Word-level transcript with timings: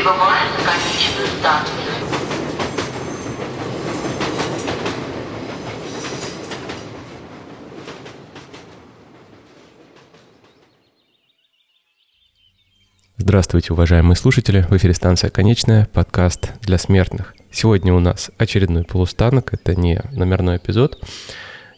Прибываем 0.00 0.48
на 0.52 0.64
конечную 0.64 1.26
станцию. 1.26 1.76
Здравствуйте, 13.18 13.74
уважаемые 13.74 14.16
слушатели. 14.16 14.62
В 14.70 14.76
эфире 14.78 14.94
станция 14.94 15.28
«Конечная», 15.28 15.84
подкаст 15.92 16.52
для 16.62 16.78
смертных. 16.78 17.34
Сегодня 17.52 17.92
у 17.92 18.00
нас 18.00 18.30
очередной 18.38 18.84
полустанок, 18.84 19.52
это 19.52 19.74
не 19.74 20.00
номерной 20.12 20.56
эпизод. 20.56 20.98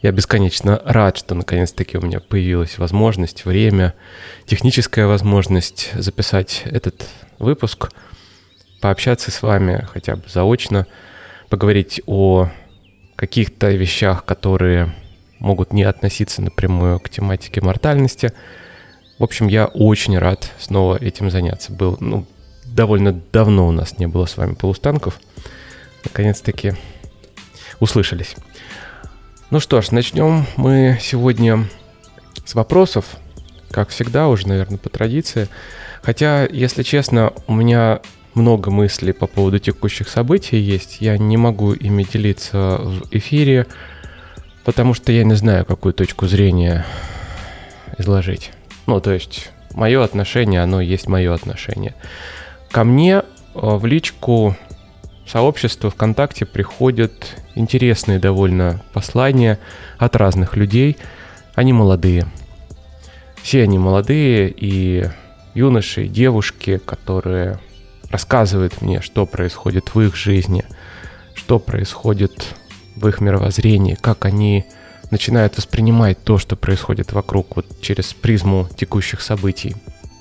Я 0.02 0.12
бесконечно 0.12 0.82
рад, 0.84 1.16
что 1.16 1.34
наконец-таки 1.34 1.96
у 1.96 2.02
меня 2.02 2.20
появилась 2.20 2.76
возможность, 2.78 3.44
время, 3.44 3.94
техническая 4.46 5.06
возможность 5.06 5.90
записать 5.94 6.62
этот 6.64 7.06
выпуск, 7.38 7.90
пообщаться 8.80 9.30
с 9.30 9.42
вами 9.42 9.86
хотя 9.92 10.16
бы 10.16 10.24
заочно, 10.26 10.86
поговорить 11.48 12.02
о 12.06 12.50
каких-то 13.16 13.70
вещах, 13.70 14.24
которые 14.24 14.92
могут 15.38 15.72
не 15.72 15.84
относиться 15.84 16.42
напрямую 16.42 17.00
к 17.00 17.08
тематике 17.08 17.60
мортальности– 17.60 18.32
в 19.22 19.24
общем, 19.24 19.46
я 19.46 19.66
очень 19.66 20.18
рад 20.18 20.50
снова 20.58 20.96
этим 20.96 21.30
заняться. 21.30 21.72
Был, 21.72 21.96
ну, 22.00 22.26
довольно 22.64 23.12
давно 23.12 23.68
у 23.68 23.70
нас 23.70 23.98
не 24.00 24.08
было 24.08 24.26
с 24.26 24.36
вами 24.36 24.54
полустанков. 24.54 25.20
Наконец-таки 26.02 26.72
услышались. 27.78 28.34
Ну 29.52 29.60
что 29.60 29.82
ж, 29.82 29.90
начнем 29.90 30.46
мы 30.56 30.96
сегодня 30.98 31.68
с 32.42 32.54
вопросов. 32.54 33.04
Как 33.70 33.90
всегда, 33.90 34.28
уже, 34.28 34.48
наверное, 34.48 34.78
по 34.78 34.88
традиции. 34.88 35.46
Хотя, 36.00 36.46
если 36.46 36.82
честно, 36.82 37.34
у 37.46 37.52
меня 37.52 38.00
много 38.32 38.70
мыслей 38.70 39.12
по 39.12 39.26
поводу 39.26 39.58
текущих 39.58 40.08
событий 40.08 40.56
есть. 40.56 41.02
Я 41.02 41.18
не 41.18 41.36
могу 41.36 41.74
ими 41.74 42.02
делиться 42.02 42.78
в 42.80 43.02
эфире, 43.10 43.66
потому 44.64 44.94
что 44.94 45.12
я 45.12 45.22
не 45.22 45.34
знаю, 45.34 45.66
какую 45.66 45.92
точку 45.92 46.26
зрения 46.26 46.86
изложить. 47.98 48.52
Ну, 48.86 49.02
то 49.02 49.10
есть, 49.10 49.50
мое 49.74 50.02
отношение, 50.02 50.62
оно 50.62 50.80
есть 50.80 51.08
мое 51.08 51.34
отношение. 51.34 51.94
Ко 52.70 52.84
мне 52.84 53.16
э, 53.16 53.22
в 53.52 53.84
личку 53.84 54.56
сообщества 55.26 55.90
ВКонтакте 55.90 56.44
приходят 56.46 57.36
интересные 57.54 58.18
довольно 58.18 58.82
послания 58.92 59.58
от 59.98 60.16
разных 60.16 60.56
людей. 60.56 60.96
Они 61.54 61.72
молодые. 61.72 62.26
Все 63.42 63.62
они 63.62 63.78
молодые, 63.78 64.52
и 64.56 65.08
юноши, 65.54 66.04
и 66.04 66.08
девушки, 66.08 66.78
которые 66.78 67.58
рассказывают 68.08 68.80
мне, 68.82 69.00
что 69.00 69.26
происходит 69.26 69.94
в 69.94 70.00
их 70.00 70.14
жизни, 70.16 70.64
что 71.34 71.58
происходит 71.58 72.54
в 72.96 73.08
их 73.08 73.20
мировоззрении, 73.20 73.94
как 73.94 74.24
они 74.24 74.64
начинают 75.10 75.56
воспринимать 75.56 76.22
то, 76.22 76.38
что 76.38 76.56
происходит 76.56 77.12
вокруг, 77.12 77.56
вот 77.56 77.66
через 77.80 78.14
призму 78.14 78.68
текущих 78.76 79.20
событий. 79.20 79.74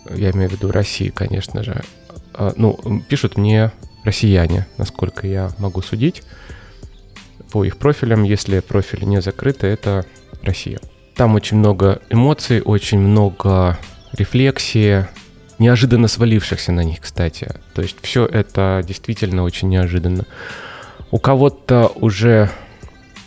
Я 0.09 0.31
имею 0.31 0.49
в 0.49 0.53
виду 0.53 0.71
России, 0.71 1.09
конечно 1.09 1.63
же. 1.63 1.81
А, 2.33 2.53
ну, 2.55 3.01
пишут 3.07 3.37
мне 3.37 3.71
россияне, 4.03 4.67
насколько 4.77 5.27
я 5.27 5.51
могу 5.57 5.81
судить. 5.81 6.23
По 7.51 7.63
их 7.63 7.77
профилям, 7.77 8.23
если 8.23 8.59
профили 8.59 9.05
не 9.05 9.21
закрыты, 9.21 9.67
это 9.67 10.05
Россия. 10.41 10.79
Там 11.15 11.35
очень 11.35 11.57
много 11.57 12.01
эмоций, 12.09 12.61
очень 12.63 12.99
много 12.99 13.77
рефлексии, 14.13 15.07
неожиданно 15.59 16.07
свалившихся 16.07 16.71
на 16.71 16.83
них, 16.83 17.01
кстати. 17.01 17.53
То 17.73 17.81
есть 17.81 17.97
все 18.01 18.25
это 18.25 18.83
действительно 18.87 19.43
очень 19.43 19.69
неожиданно. 19.69 20.25
У 21.11 21.19
кого-то 21.19 21.91
уже 21.95 22.49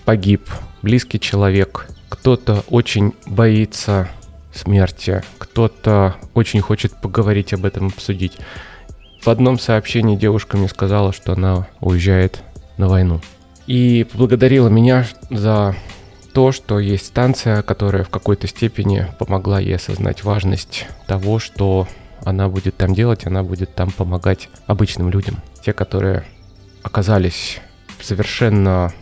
погиб 0.05 0.49
близкий 0.83 1.21
человек, 1.21 1.87
кто-то 2.09 2.65
очень 2.69 3.15
боится 3.27 4.09
смерти, 4.53 5.23
кто-то 5.39 6.17
очень 6.35 6.61
хочет 6.61 6.93
поговорить 7.01 7.53
об 7.53 7.65
этом, 7.65 7.89
обсудить. 7.89 8.39
В 9.25 9.29
одном 9.29 9.59
сообщении 9.59 10.17
девушка 10.17 10.59
мне 10.59 10.69
сказала, 10.69 11.15
что 11.15 11.33
она 11.33 11.67
уезжает 11.81 12.43
на 12.77 12.89
войну. 12.89 13.23
И 13.67 14.07
поблагодарила 14.13 14.69
меня 14.69 15.07
за 15.31 15.75
то, 16.35 16.53
что 16.53 16.79
есть 16.79 17.07
станция, 17.07 17.63
которая 17.63 18.05
в 18.05 18.11
какой-то 18.11 18.47
степени 18.47 19.07
помогла 19.19 19.61
ей 19.61 19.77
осознать 19.77 20.25
важность 20.25 20.87
того, 21.07 21.39
что 21.39 21.89
она 22.23 22.51
будет 22.51 22.77
там 22.77 22.93
делать, 22.93 23.25
она 23.25 23.43
будет 23.43 23.75
там 23.75 23.91
помогать 23.93 24.51
обычным 24.67 25.09
людям. 25.09 25.39
Те, 25.65 25.73
которые 25.73 26.25
оказались 26.83 27.61
совершенно 28.03 28.93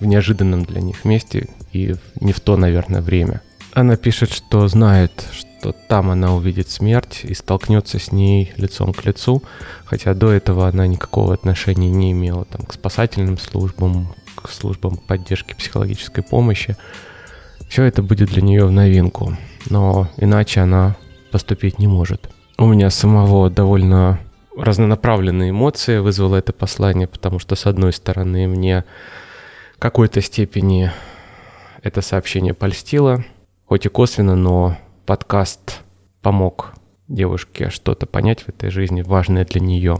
в 0.00 0.04
неожиданном 0.06 0.64
для 0.64 0.80
них 0.80 1.04
месте 1.04 1.48
и 1.72 1.94
не 2.20 2.32
в 2.32 2.40
то, 2.40 2.56
наверное, 2.56 3.00
время. 3.00 3.42
Она 3.74 3.94
пишет, 3.94 4.32
что 4.32 4.66
знает, 4.66 5.24
что 5.30 5.51
там 5.70 6.10
она 6.10 6.34
увидит 6.34 6.68
смерть 6.68 7.20
и 7.22 7.34
столкнется 7.34 8.00
с 8.00 8.10
ней 8.10 8.52
лицом 8.56 8.92
к 8.92 9.04
лицу, 9.04 9.44
хотя 9.84 10.14
до 10.14 10.32
этого 10.32 10.66
она 10.66 10.88
никакого 10.88 11.32
отношения 11.32 11.90
не 11.90 12.10
имела 12.10 12.44
там, 12.46 12.66
к 12.66 12.72
спасательным 12.72 13.38
службам, 13.38 14.12
к 14.34 14.48
службам 14.48 14.96
поддержки 14.96 15.54
психологической 15.54 16.24
помощи. 16.24 16.76
Все 17.68 17.84
это 17.84 18.02
будет 18.02 18.30
для 18.30 18.42
нее 18.42 18.66
в 18.66 18.72
новинку, 18.72 19.36
но 19.70 20.08
иначе 20.16 20.60
она 20.60 20.96
поступить 21.30 21.78
не 21.78 21.86
может. 21.86 22.28
У 22.58 22.66
меня 22.66 22.90
самого 22.90 23.48
довольно 23.48 24.18
разнонаправленные 24.56 25.50
эмоции 25.50 25.98
вызвало 25.98 26.36
это 26.36 26.52
послание, 26.52 27.06
потому 27.06 27.38
что, 27.38 27.54
с 27.54 27.66
одной 27.66 27.92
стороны, 27.92 28.46
мне 28.46 28.84
какой-то 29.78 30.20
степени 30.20 30.90
это 31.82 32.00
сообщение 32.02 32.54
польстило, 32.54 33.24
хоть 33.66 33.86
и 33.86 33.88
косвенно, 33.88 34.36
но 34.36 34.76
подкаст 35.06 35.80
помог 36.20 36.74
девушке 37.08 37.70
что-то 37.70 38.06
понять 38.06 38.42
в 38.42 38.48
этой 38.48 38.70
жизни, 38.70 39.02
важное 39.02 39.44
для 39.44 39.60
нее. 39.60 39.98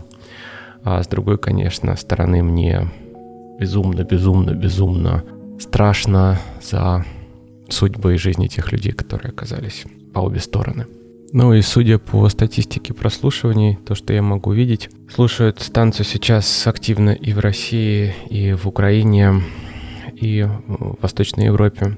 А 0.85 1.03
с 1.03 1.07
другой, 1.07 1.39
конечно, 1.39 1.97
стороны 1.97 2.43
мне 2.43 2.89
безумно, 3.59 4.03
безумно, 4.03 4.51
безумно 4.53 5.25
страшно 5.59 6.39
за 6.61 7.05
судьбы 7.69 8.15
и 8.15 8.19
жизни 8.19 8.49
тех 8.49 8.73
людей, 8.73 8.93
которые 8.93 9.31
оказались 9.31 9.85
по 10.13 10.21
обе 10.21 10.41
стороны. 10.41 10.87
Ну 11.33 11.55
и 11.55 11.63
судя 11.63 11.99
по 11.99 12.29
статистике 12.29 12.93
прослушиваний, 12.93 13.77
то, 13.87 13.95
что 13.95 14.13
я 14.13 14.21
могу 14.21 14.53
видеть, 14.53 14.91
слушают 15.11 15.61
станцию 15.61 16.05
сейчас 16.05 16.67
активно 16.67 17.11
и 17.11 17.33
в 17.33 17.39
России, 17.39 18.15
и 18.29 18.53
в 18.53 18.67
Украине, 18.67 19.41
и 20.15 20.43
в 20.67 20.99
Восточной 21.01 21.47
Европе. 21.47 21.97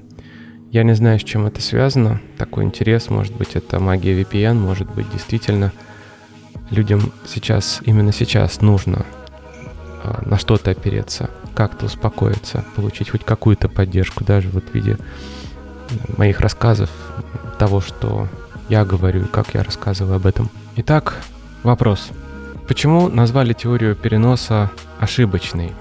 Я 0.75 0.83
не 0.83 0.93
знаю, 0.93 1.17
с 1.17 1.23
чем 1.23 1.45
это 1.45 1.61
связано. 1.61 2.19
Такой 2.37 2.65
интерес, 2.65 3.09
может 3.09 3.33
быть, 3.33 3.55
это 3.55 3.79
магия 3.79 4.21
VPN, 4.21 4.55
может 4.55 4.93
быть, 4.93 5.09
действительно 5.09 5.71
людям 6.69 7.13
сейчас, 7.25 7.79
именно 7.85 8.11
сейчас 8.11 8.59
нужно 8.59 9.05
а, 10.03 10.21
на 10.25 10.37
что-то 10.37 10.71
опереться, 10.71 11.29
как-то 11.53 11.85
успокоиться, 11.85 12.65
получить 12.75 13.09
хоть 13.09 13.23
какую-то 13.23 13.69
поддержку, 13.69 14.25
даже 14.25 14.49
вот 14.49 14.65
в 14.65 14.73
виде 14.73 14.97
моих 16.17 16.41
рассказов, 16.41 16.89
того, 17.57 17.79
что 17.79 18.27
я 18.67 18.83
говорю 18.83 19.23
и 19.23 19.27
как 19.27 19.53
я 19.53 19.63
рассказываю 19.63 20.17
об 20.17 20.25
этом. 20.25 20.49
Итак, 20.75 21.21
вопрос. 21.63 22.09
Почему 22.67 23.07
назвали 23.07 23.53
теорию 23.53 23.95
переноса 23.95 24.69
ошибочной? 24.99 25.71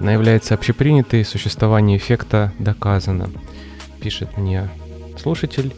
Она 0.00 0.12
является 0.12 0.52
общепринятой, 0.52 1.24
существование 1.24 1.96
эффекта 1.96 2.52
доказано, 2.58 3.30
пишет 4.04 4.36
мне 4.36 4.68
слушатель. 5.18 5.74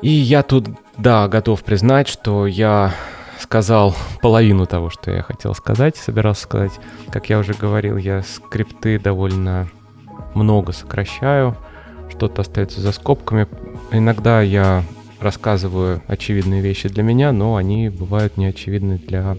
И 0.00 0.08
я 0.10 0.44
тут, 0.44 0.68
да, 0.96 1.26
готов 1.26 1.64
признать, 1.64 2.06
что 2.06 2.46
я 2.46 2.94
сказал 3.40 3.96
половину 4.22 4.64
того, 4.66 4.90
что 4.90 5.10
я 5.10 5.22
хотел 5.22 5.56
сказать, 5.56 5.96
собирался 5.96 6.42
сказать. 6.42 6.72
Как 7.10 7.28
я 7.28 7.40
уже 7.40 7.52
говорил, 7.54 7.96
я 7.96 8.22
скрипты 8.22 9.00
довольно 9.00 9.68
много 10.34 10.70
сокращаю, 10.70 11.56
что-то 12.10 12.42
остается 12.42 12.80
за 12.80 12.92
скобками. 12.92 13.48
Иногда 13.90 14.40
я 14.40 14.84
рассказываю 15.18 16.02
очевидные 16.06 16.60
вещи 16.60 16.88
для 16.88 17.02
меня, 17.02 17.32
но 17.32 17.56
они 17.56 17.88
бывают 17.88 18.36
неочевидны 18.36 18.98
для 18.98 19.36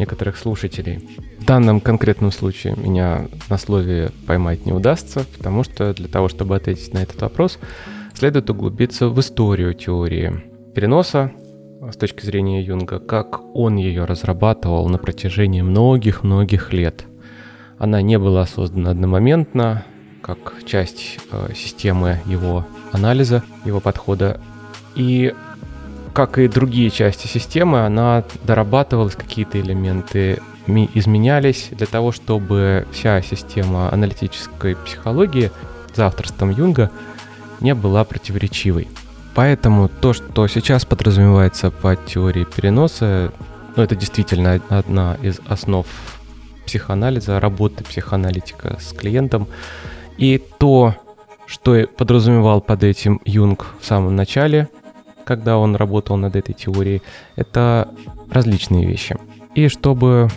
некоторых 0.00 0.36
слушателей. 0.36 1.27
Данном 1.48 1.80
конкретном 1.80 2.30
случае 2.30 2.74
меня 2.76 3.26
на 3.48 3.56
слове 3.56 4.10
поймать 4.26 4.66
не 4.66 4.72
удастся, 4.74 5.24
потому 5.34 5.64
что 5.64 5.94
для 5.94 6.06
того, 6.06 6.28
чтобы 6.28 6.54
ответить 6.54 6.92
на 6.92 6.98
этот 6.98 7.22
вопрос, 7.22 7.58
следует 8.12 8.50
углубиться 8.50 9.08
в 9.08 9.18
историю 9.18 9.72
теории 9.72 10.44
переноса 10.74 11.32
с 11.90 11.96
точки 11.96 12.22
зрения 12.26 12.62
Юнга, 12.62 12.98
как 12.98 13.40
он 13.56 13.76
ее 13.76 14.04
разрабатывал 14.04 14.90
на 14.90 14.98
протяжении 14.98 15.62
многих-многих 15.62 16.74
лет. 16.74 17.06
Она 17.78 18.02
не 18.02 18.18
была 18.18 18.44
создана 18.44 18.90
одномоментно, 18.90 19.84
как 20.20 20.52
часть 20.66 21.18
э, 21.32 21.54
системы 21.56 22.20
его 22.26 22.66
анализа, 22.92 23.42
его 23.64 23.80
подхода. 23.80 24.38
И 24.96 25.32
как 26.12 26.36
и 26.36 26.46
другие 26.46 26.90
части 26.90 27.26
системы, 27.26 27.86
она 27.86 28.22
дорабатывалась, 28.44 29.16
какие-то 29.16 29.58
элементы 29.58 30.40
изменялись 30.94 31.68
для 31.72 31.86
того, 31.86 32.12
чтобы 32.12 32.86
вся 32.92 33.22
система 33.22 33.92
аналитической 33.92 34.76
психологии 34.76 35.50
за 35.94 36.06
авторством 36.06 36.50
Юнга 36.50 36.90
не 37.60 37.74
была 37.74 38.04
противоречивой. 38.04 38.88
Поэтому 39.34 39.88
то, 39.88 40.12
что 40.12 40.46
сейчас 40.48 40.84
подразумевается 40.84 41.70
по 41.70 41.96
теории 41.96 42.44
переноса, 42.44 43.32
ну, 43.76 43.82
это 43.82 43.94
действительно 43.94 44.60
одна 44.68 45.16
из 45.22 45.40
основ 45.48 45.86
психоанализа, 46.66 47.40
работы 47.40 47.84
психоаналитика 47.84 48.78
с 48.80 48.92
клиентом. 48.92 49.48
И 50.18 50.42
то, 50.58 50.94
что 51.46 51.86
подразумевал 51.96 52.60
под 52.60 52.84
этим 52.84 53.20
Юнг 53.24 53.74
в 53.80 53.86
самом 53.86 54.16
начале, 54.16 54.68
когда 55.24 55.56
он 55.56 55.76
работал 55.76 56.16
над 56.16 56.36
этой 56.36 56.54
теорией, 56.54 57.02
это 57.36 57.88
различные 58.30 58.86
вещи. 58.86 59.16
И 59.54 59.68
чтобы 59.68 60.28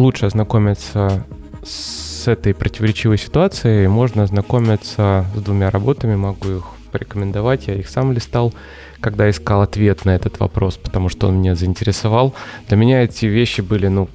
лучше 0.00 0.26
ознакомиться 0.26 1.24
с 1.64 2.26
этой 2.26 2.54
противоречивой 2.54 3.18
ситуацией, 3.18 3.86
можно 3.88 4.22
ознакомиться 4.22 5.26
с 5.34 5.40
двумя 5.40 5.70
работами, 5.70 6.16
могу 6.16 6.48
их 6.48 6.64
порекомендовать. 6.90 7.68
Я 7.68 7.74
их 7.74 7.88
сам 7.88 8.12
листал, 8.12 8.52
когда 9.00 9.30
искал 9.30 9.62
ответ 9.62 10.04
на 10.04 10.10
этот 10.10 10.40
вопрос, 10.40 10.76
потому 10.76 11.08
что 11.08 11.28
он 11.28 11.38
меня 11.38 11.54
заинтересовал. 11.54 12.34
Для 12.68 12.76
меня 12.76 13.02
эти 13.02 13.26
вещи 13.26 13.60
были, 13.60 13.88
ну, 13.88 14.08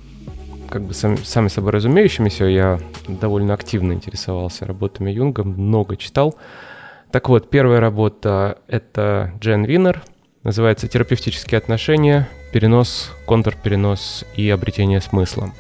как 0.70 0.84
бы 0.84 0.94
сами, 0.94 1.18
сами 1.24 1.48
собой 1.48 1.72
разумеющимися. 1.72 2.46
Я 2.46 2.80
довольно 3.08 3.54
активно 3.54 3.94
интересовался 3.94 4.66
работами 4.66 5.12
Юнга, 5.12 5.44
много 5.44 5.96
читал. 5.96 6.36
Так 7.12 7.30
вот, 7.30 7.50
первая 7.50 7.80
работа— 7.80 8.58
это 8.68 9.34
Джен 9.40 9.64
Винер, 9.64 10.04
называется 10.44 10.88
«Терапевтические 10.88 11.58
отношения. 11.58 12.28
Перенос, 12.52 13.12
контрперенос 13.26 14.26
и 14.36 14.50
обретение 14.50 15.02
смысла». 15.02 15.52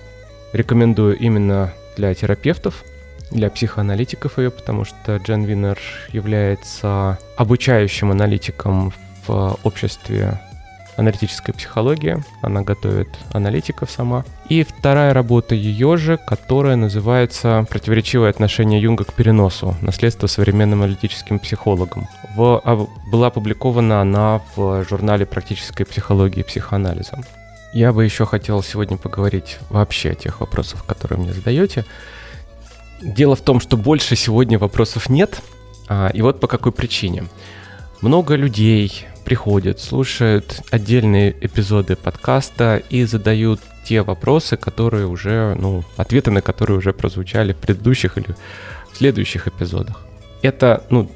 Рекомендую 0.55 1.17
именно 1.17 1.73
для 1.97 2.13
терапевтов, 2.13 2.85
для 3.29 3.49
психоаналитиков 3.49 4.37
ее, 4.37 4.51
потому 4.51 4.85
что 4.85 5.17
Джен 5.17 5.43
Винер 5.43 5.77
является 6.13 7.19
обучающим 7.35 8.11
аналитиком 8.11 8.93
в 9.27 9.59
обществе 9.63 10.39
аналитической 10.95 11.51
психологии. 11.51 12.23
Она 12.41 12.61
готовит 12.61 13.09
аналитиков 13.33 13.91
сама. 13.91 14.23
И 14.47 14.63
вторая 14.63 15.13
работа 15.13 15.55
ее 15.55 15.97
же, 15.97 16.17
которая 16.17 16.77
называется 16.77 17.65
«Противоречивое 17.69 18.29
отношение 18.29 18.81
Юнга 18.81 19.03
к 19.03 19.11
переносу. 19.11 19.75
Наследство 19.81 20.27
современным 20.27 20.83
аналитическим 20.83 21.39
психологам». 21.39 22.07
В, 22.33 22.61
а, 22.63 22.87
была 23.11 23.27
опубликована 23.27 23.99
она 23.99 24.41
в 24.55 24.85
журнале 24.85 25.25
практической 25.25 25.83
психологии 25.83 26.39
и 26.39 26.43
психоанализа. 26.43 27.19
Я 27.75 27.91
бы 27.91 28.05
еще 28.05 28.25
хотел 28.25 28.63
сегодня 28.63 28.95
поговорить 28.95 29.57
вообще 29.69 30.11
о 30.11 30.15
тех 30.15 30.39
вопросах, 30.39 30.85
которые 30.85 31.19
мне 31.19 31.33
задаете. 31.33 31.83
Дело 33.01 33.35
в 33.35 33.41
том, 33.41 33.59
что 33.59 33.75
больше 33.75 34.15
сегодня 34.15 34.57
вопросов 34.57 35.09
нет, 35.09 35.41
а, 35.89 36.07
и 36.07 36.21
вот 36.21 36.39
по 36.39 36.47
какой 36.47 36.71
причине. 36.71 37.25
Много 37.99 38.35
людей 38.35 39.05
приходят, 39.25 39.81
слушают 39.81 40.61
отдельные 40.71 41.35
эпизоды 41.41 41.97
подкаста 41.97 42.81
и 42.89 43.03
задают 43.03 43.59
те 43.83 44.03
вопросы, 44.03 44.55
которые 44.55 45.07
уже, 45.07 45.53
ну, 45.59 45.83
ответы 45.97 46.31
на 46.31 46.41
которые 46.41 46.77
уже 46.77 46.93
прозвучали 46.93 47.51
в 47.51 47.57
предыдущих 47.57 48.17
или 48.17 48.37
в 48.93 48.95
следующих 48.95 49.49
эпизодах. 49.49 50.05
Это, 50.41 50.85
ну, 50.89 51.11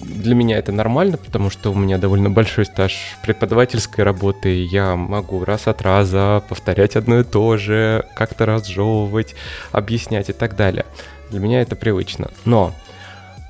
для 0.00 0.34
меня 0.34 0.58
это 0.58 0.72
нормально, 0.72 1.16
потому 1.16 1.50
что 1.50 1.72
у 1.72 1.74
меня 1.74 1.98
довольно 1.98 2.30
большой 2.30 2.66
стаж 2.66 3.16
преподавательской 3.22 4.04
работы, 4.04 4.64
я 4.64 4.96
могу 4.96 5.44
раз 5.44 5.66
от 5.66 5.82
раза 5.82 6.42
повторять 6.48 6.96
одно 6.96 7.20
и 7.20 7.24
то 7.24 7.56
же, 7.56 8.06
как-то 8.14 8.46
разжевывать, 8.46 9.34
объяснять 9.72 10.28
и 10.28 10.32
так 10.32 10.56
далее. 10.56 10.86
Для 11.30 11.40
меня 11.40 11.60
это 11.62 11.76
привычно. 11.76 12.30
Но 12.44 12.74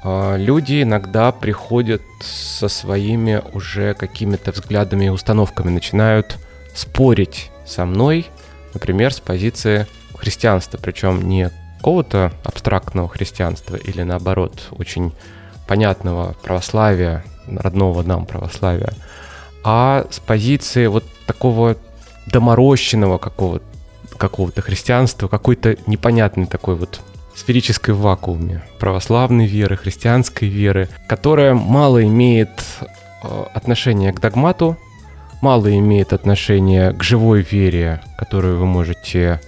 а, 0.05 0.37
люди 0.37 0.83
иногда 0.83 1.33
приходят 1.33 2.03
со 2.21 2.69
своими 2.69 3.43
уже 3.53 3.95
какими-то 3.95 4.53
взглядами 4.53 5.07
и 5.07 5.11
установками, 5.11 5.71
начинают 5.71 6.39
спорить 6.75 7.51
со 7.67 7.85
мной, 7.85 8.27
например, 8.73 9.13
с 9.13 9.21
позиции 9.21 9.87
христианства, 10.15 10.79
причем 10.81 11.29
не 11.29 11.51
какого-то 11.79 12.33
абстрактного 12.43 13.09
христианства 13.09 13.77
или 13.77 14.03
наоборот 14.03 14.69
очень 14.73 15.13
понятного 15.67 16.35
православия, 16.43 17.25
родного 17.47 18.03
нам 18.03 18.27
православия, 18.27 18.93
а 19.65 20.07
с 20.11 20.19
позиции 20.21 20.87
вот 20.87 21.05
такого 21.27 21.77
доморощенного 22.27 23.19
какого-то 23.19 23.65
какого-то 24.17 24.63
христианства, 24.63 25.29
какой-то 25.29 25.77
непонятный 25.87 26.47
такой 26.47 26.75
вот 26.75 27.01
сферической 27.35 27.95
вакууме 27.95 28.63
православной 28.79 29.47
веры, 29.47 29.77
христианской 29.77 30.49
веры, 30.49 30.89
которая 31.07 31.55
мало 31.55 32.03
имеет 32.05 32.49
э, 32.81 33.45
отношение 33.53 34.13
к 34.13 34.21
догмату, 34.21 34.79
мало 35.43 35.77
имеет 35.77 36.13
отношение 36.13 36.93
к 36.93 37.03
живой 37.03 37.43
вере, 37.43 38.01
которую 38.17 38.59
вы 38.59 38.67
можете 38.67 39.41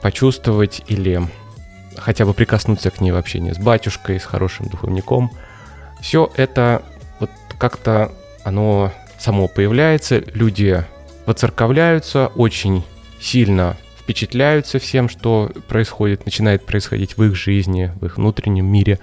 почувствовать 0.00 0.82
или 0.88 1.22
хотя 1.96 2.24
бы 2.24 2.34
прикоснуться 2.34 2.90
к 2.90 3.00
ней 3.00 3.12
в 3.12 3.16
общении 3.16 3.52
с 3.52 3.58
батюшкой, 3.58 4.20
с 4.20 4.24
хорошим 4.24 4.68
духовником. 4.68 5.30
Все 6.00 6.30
это 6.36 6.82
вот 7.20 7.30
как-то 7.58 8.12
оно 8.44 8.92
само 9.18 9.48
появляется, 9.48 10.22
люди 10.34 10.84
воцерковляются, 11.26 12.28
очень 12.28 12.82
сильно 13.20 13.76
впечатляются 13.96 14.78
всем, 14.78 15.08
что 15.08 15.50
происходит, 15.68 16.24
начинает 16.24 16.66
происходить 16.66 17.16
в 17.16 17.22
их 17.22 17.36
жизни, 17.36 17.92
в 18.00 18.06
их 18.06 18.16
внутреннем 18.16 18.66
мире. 18.66 18.98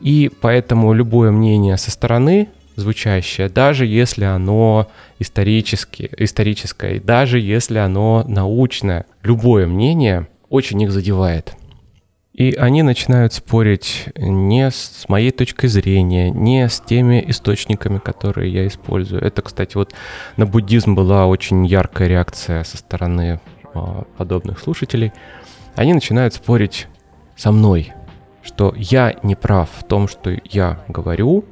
И 0.00 0.30
поэтому 0.40 0.92
любое 0.92 1.30
мнение 1.30 1.78
со 1.78 1.90
стороны, 1.90 2.48
звучащее, 2.76 3.48
даже 3.48 3.86
если 3.86 4.24
оно 4.24 4.88
исторически, 5.18 6.10
историческое, 6.18 7.00
даже 7.00 7.40
если 7.40 7.78
оно 7.78 8.22
научное, 8.28 9.06
любое 9.22 9.66
мнение 9.66 10.28
очень 10.50 10.82
их 10.82 10.92
задевает. 10.92 11.54
И 12.36 12.52
они 12.52 12.82
начинают 12.82 13.32
спорить 13.32 14.10
не 14.14 14.70
с 14.70 15.06
моей 15.08 15.30
точкой 15.30 15.68
зрения, 15.68 16.30
не 16.30 16.68
с 16.68 16.80
теми 16.80 17.24
источниками, 17.28 17.96
которые 17.96 18.52
я 18.52 18.66
использую. 18.66 19.22
Это, 19.22 19.40
кстати, 19.40 19.74
вот 19.74 19.94
на 20.36 20.44
буддизм 20.44 20.94
была 20.94 21.26
очень 21.26 21.64
яркая 21.64 22.08
реакция 22.08 22.62
со 22.64 22.76
стороны 22.76 23.40
а, 23.72 24.04
подобных 24.18 24.58
слушателей, 24.58 25.14
они 25.76 25.94
начинают 25.94 26.34
спорить 26.34 26.88
со 27.36 27.52
мной, 27.52 27.94
что 28.42 28.74
я 28.76 29.14
не 29.22 29.34
прав 29.34 29.70
в 29.74 29.84
том, 29.84 30.06
что 30.06 30.36
я 30.44 30.80
говорю, 30.88 31.46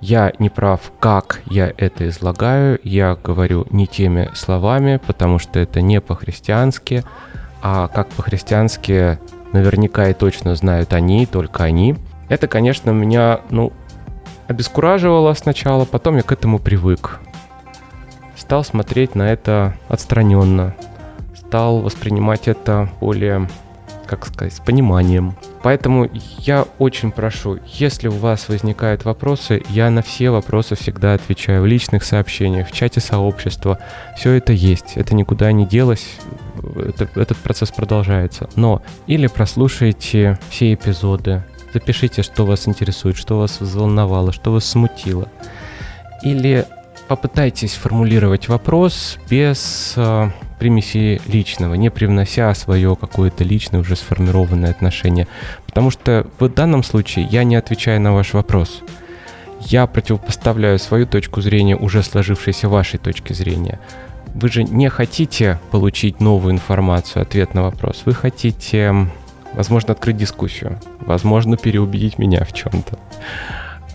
я 0.00 0.32
не 0.38 0.48
прав, 0.48 0.90
как 1.00 1.42
я 1.50 1.70
это 1.76 2.08
излагаю, 2.08 2.80
я 2.82 3.14
говорю 3.14 3.66
не 3.68 3.86
теми 3.86 4.30
словами, 4.34 5.00
потому 5.06 5.38
что 5.38 5.58
это 5.58 5.82
не 5.82 6.00
по-христиански, 6.00 7.04
а 7.60 7.88
как 7.88 8.08
по-христиански 8.08 9.18
наверняка 9.52 10.08
и 10.08 10.14
точно 10.14 10.54
знают 10.54 10.92
они, 10.92 11.26
только 11.26 11.64
они. 11.64 11.96
Это, 12.28 12.48
конечно, 12.48 12.90
меня, 12.90 13.40
ну, 13.50 13.72
обескураживало 14.46 15.32
сначала, 15.34 15.84
потом 15.84 16.16
я 16.16 16.22
к 16.22 16.32
этому 16.32 16.58
привык. 16.58 17.20
Стал 18.36 18.64
смотреть 18.64 19.14
на 19.14 19.30
это 19.32 19.74
отстраненно, 19.88 20.74
стал 21.34 21.80
воспринимать 21.80 22.48
это 22.48 22.90
более, 23.00 23.48
как 24.08 24.26
сказать, 24.26 24.54
с 24.54 24.60
пониманием. 24.60 25.36
Поэтому 25.62 26.08
я 26.38 26.66
очень 26.78 27.12
прошу, 27.12 27.58
если 27.66 28.08
у 28.08 28.12
вас 28.12 28.48
возникают 28.48 29.04
вопросы, 29.04 29.62
я 29.68 29.90
на 29.90 30.02
все 30.02 30.30
вопросы 30.30 30.74
всегда 30.74 31.14
отвечаю 31.14 31.62
в 31.62 31.66
личных 31.66 32.02
сообщениях, 32.02 32.68
в 32.68 32.72
чате 32.72 33.00
сообщества. 33.00 33.78
Все 34.16 34.32
это 34.32 34.52
есть, 34.52 34.96
это 34.96 35.14
никуда 35.14 35.52
не 35.52 35.66
делось, 35.66 36.16
это, 36.76 37.08
этот 37.14 37.36
процесс 37.36 37.70
продолжается. 37.70 38.48
Но 38.56 38.82
или 39.06 39.26
прослушайте 39.26 40.38
все 40.50 40.74
эпизоды, 40.74 41.44
запишите, 41.72 42.22
что 42.22 42.46
вас 42.46 42.66
интересует, 42.66 43.16
что 43.16 43.38
вас 43.38 43.60
взволновало, 43.60 44.32
что 44.32 44.52
вас 44.52 44.64
смутило. 44.64 45.28
Или 46.22 46.66
попытайтесь 47.08 47.74
формулировать 47.74 48.48
вопрос 48.48 49.18
без 49.30 49.94
э, 49.96 50.30
примеси 50.58 51.20
личного, 51.26 51.74
не 51.74 51.90
привнося 51.90 52.52
свое 52.54 52.96
какое-то 52.96 53.44
личное 53.44 53.80
уже 53.80 53.96
сформированное 53.96 54.70
отношение. 54.70 55.26
Потому 55.66 55.90
что 55.90 56.26
в 56.38 56.48
данном 56.48 56.82
случае 56.82 57.26
я 57.26 57.44
не 57.44 57.56
отвечаю 57.56 58.00
на 58.00 58.12
ваш 58.12 58.32
вопрос. 58.34 58.82
Я 59.60 59.86
противопоставляю 59.86 60.78
свою 60.78 61.06
точку 61.06 61.40
зрения 61.40 61.76
уже 61.76 62.02
сложившейся 62.02 62.68
вашей 62.68 62.98
точки 62.98 63.32
зрения. 63.32 63.80
Вы 64.34 64.48
же 64.50 64.62
не 64.62 64.88
хотите 64.88 65.58
получить 65.70 66.20
новую 66.20 66.54
информацию, 66.54 67.22
ответ 67.22 67.54
на 67.54 67.62
вопрос. 67.62 68.02
Вы 68.04 68.14
хотите, 68.14 69.08
возможно, 69.54 69.92
открыть 69.92 70.16
дискуссию, 70.16 70.78
возможно, 71.00 71.56
переубедить 71.56 72.18
меня 72.18 72.44
в 72.44 72.52
чем-то. 72.52 72.98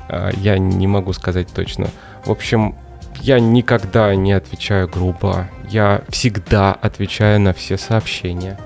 А, 0.10 0.32
я 0.38 0.58
не 0.58 0.88
могу 0.88 1.13
сказать 1.13 1.48
точно. 1.53 1.88
В 2.25 2.32
общем, 2.32 2.75
я 3.24 3.39
никогда 3.39 4.13
не 4.15 4.34
отвечаю 4.34 4.89
грубо. 4.89 5.50
Я 5.70 6.03
всегда 6.10 6.74
отвечаю 6.74 7.39
на 7.39 7.53
все 7.53 7.77
сообщения. 7.77 8.60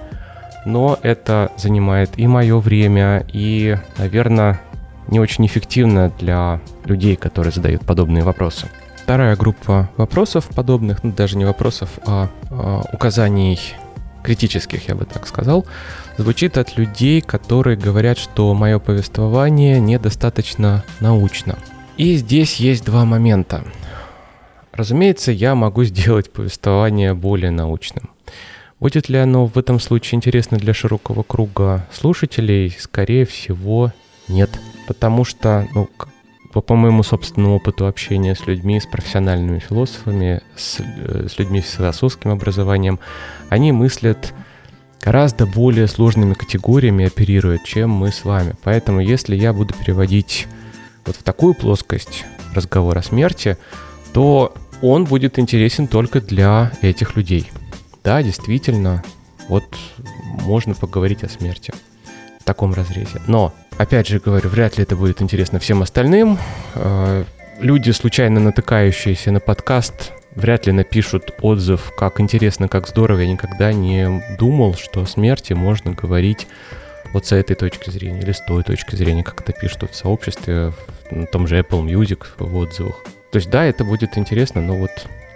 Но 0.66 0.98
это 1.04 1.52
занимает 1.58 2.18
и 2.18 2.26
мое 2.28 2.58
время, 2.58 3.26
и, 3.32 3.78
наверное, 3.98 4.60
не 5.10 5.20
очень 5.20 5.46
эффективно 5.46 6.12
для 6.20 6.60
людей, 6.86 7.16
которые 7.16 7.54
задают 7.54 7.86
подобные 7.86 8.24
вопросы. 8.24 8.68
Вторая 9.04 9.36
группа 9.36 9.90
вопросов 9.96 10.50
подобных, 10.50 11.04
ну 11.04 11.12
даже 11.12 11.38
не 11.38 11.46
вопросов, 11.46 11.92
а, 12.06 12.28
а 12.50 12.82
указаний 12.92 13.60
критических, 14.24 14.90
я 14.90 14.96
бы 14.96 15.06
так 15.06 15.28
сказал, 15.28 15.66
звучит 16.18 16.58
от 16.58 16.78
людей, 16.78 17.22
которые 17.22 17.78
говорят, 17.78 18.18
что 18.18 18.54
мое 18.56 18.80
повествование 18.80 19.80
недостаточно 19.80 20.84
научно. 21.00 21.58
И 21.96 22.16
здесь 22.18 22.56
есть 22.56 22.84
два 22.84 23.06
момента. 23.06 23.64
Разумеется, 24.78 25.32
я 25.32 25.56
могу 25.56 25.84
сделать 25.86 26.32
повествование 26.32 27.16
более 27.16 27.50
научным. 27.50 28.12
Будет 28.80 29.10
ли 29.10 29.18
оно 29.18 29.48
в 29.48 29.58
этом 29.58 29.80
случае 29.80 30.18
интересно 30.18 30.58
для 30.58 30.72
широкого 30.72 31.24
круга 31.24 31.88
слушателей? 31.92 32.70
Скорее 32.80 33.26
всего, 33.26 33.92
нет. 34.28 34.52
Потому 34.88 35.26
что, 35.26 35.68
ну, 35.74 35.90
по, 36.54 36.76
моему 36.76 37.02
собственному 37.02 37.56
опыту 37.56 37.88
общения 37.88 38.36
с 38.36 38.46
людьми, 38.46 38.80
с 38.80 38.86
профессиональными 38.86 39.58
философами, 39.58 40.44
с, 40.56 40.80
э, 40.80 41.28
с 41.28 41.40
людьми 41.40 41.62
с 41.62 41.72
философским 41.72 42.30
образованием, 42.30 43.00
они 43.50 43.72
мыслят 43.72 44.32
гораздо 45.02 45.48
более 45.48 45.88
сложными 45.88 46.36
категориями 46.36 47.06
оперируют, 47.06 47.64
чем 47.64 47.90
мы 47.90 48.12
с 48.12 48.24
вами. 48.24 48.54
Поэтому 48.64 49.00
если 49.00 49.36
я 49.36 49.54
буду 49.54 49.74
переводить 49.74 50.48
вот 51.04 51.16
в 51.16 51.24
такую 51.24 51.56
плоскость 51.56 52.26
разговор 52.54 52.96
о 53.00 53.02
смерти, 53.02 53.58
то 54.14 54.54
он 54.82 55.06
будет 55.06 55.40
интересен 55.40 55.88
только 55.88 56.22
для 56.22 56.72
этих 56.82 57.16
людей. 57.16 57.52
Да, 58.04 58.22
действительно, 58.24 59.04
вот 59.50 59.64
можно 60.44 60.74
поговорить 60.76 61.24
о 61.24 61.30
смерти 61.30 61.74
в 62.40 62.44
таком 62.44 62.74
разрезе. 62.74 63.22
Но 63.28 63.54
Опять 63.78 64.08
же 64.08 64.20
говорю, 64.20 64.50
вряд 64.50 64.78
ли 64.78 64.84
это 64.84 64.96
будет 64.96 65.22
интересно 65.22 65.60
всем 65.60 65.84
остальным. 65.84 66.40
Э, 66.74 67.26
люди, 67.60 67.92
случайно 67.92 68.40
натыкающиеся 68.40 69.32
на 69.32 69.40
подкаст, 69.40 70.14
вряд 70.36 70.66
ли 70.66 70.72
напишут 70.72 71.36
отзыв, 71.42 71.94
как 71.96 72.20
интересно, 72.20 72.68
как 72.68 72.88
здорово. 72.88 73.20
Я 73.20 73.32
никогда 73.32 73.72
не 73.74 74.24
думал, 74.40 74.74
что 74.74 75.04
о 75.04 75.06
смерти 75.06 75.54
можно 75.54 75.92
говорить 75.92 76.48
вот 77.14 77.28
с 77.28 77.34
этой 77.34 77.56
точки 77.56 77.92
зрения 77.92 78.22
или 78.22 78.32
с 78.32 78.42
той 78.42 78.64
точки 78.64 78.96
зрения, 78.96 79.24
как 79.24 79.42
это 79.42 79.54
пишут 79.54 79.92
в 79.92 79.96
сообществе, 79.96 80.74
в 81.12 81.26
том 81.28 81.48
же 81.48 81.60
Apple 81.60 81.86
Music 81.86 82.26
в 82.40 82.58
отзывах. 82.58 83.04
То 83.32 83.38
есть 83.38 83.50
да, 83.50 83.66
это 83.66 83.84
будет 83.84 84.18
интересно, 84.18 84.62
но 84.62 84.78
вот 84.78 84.92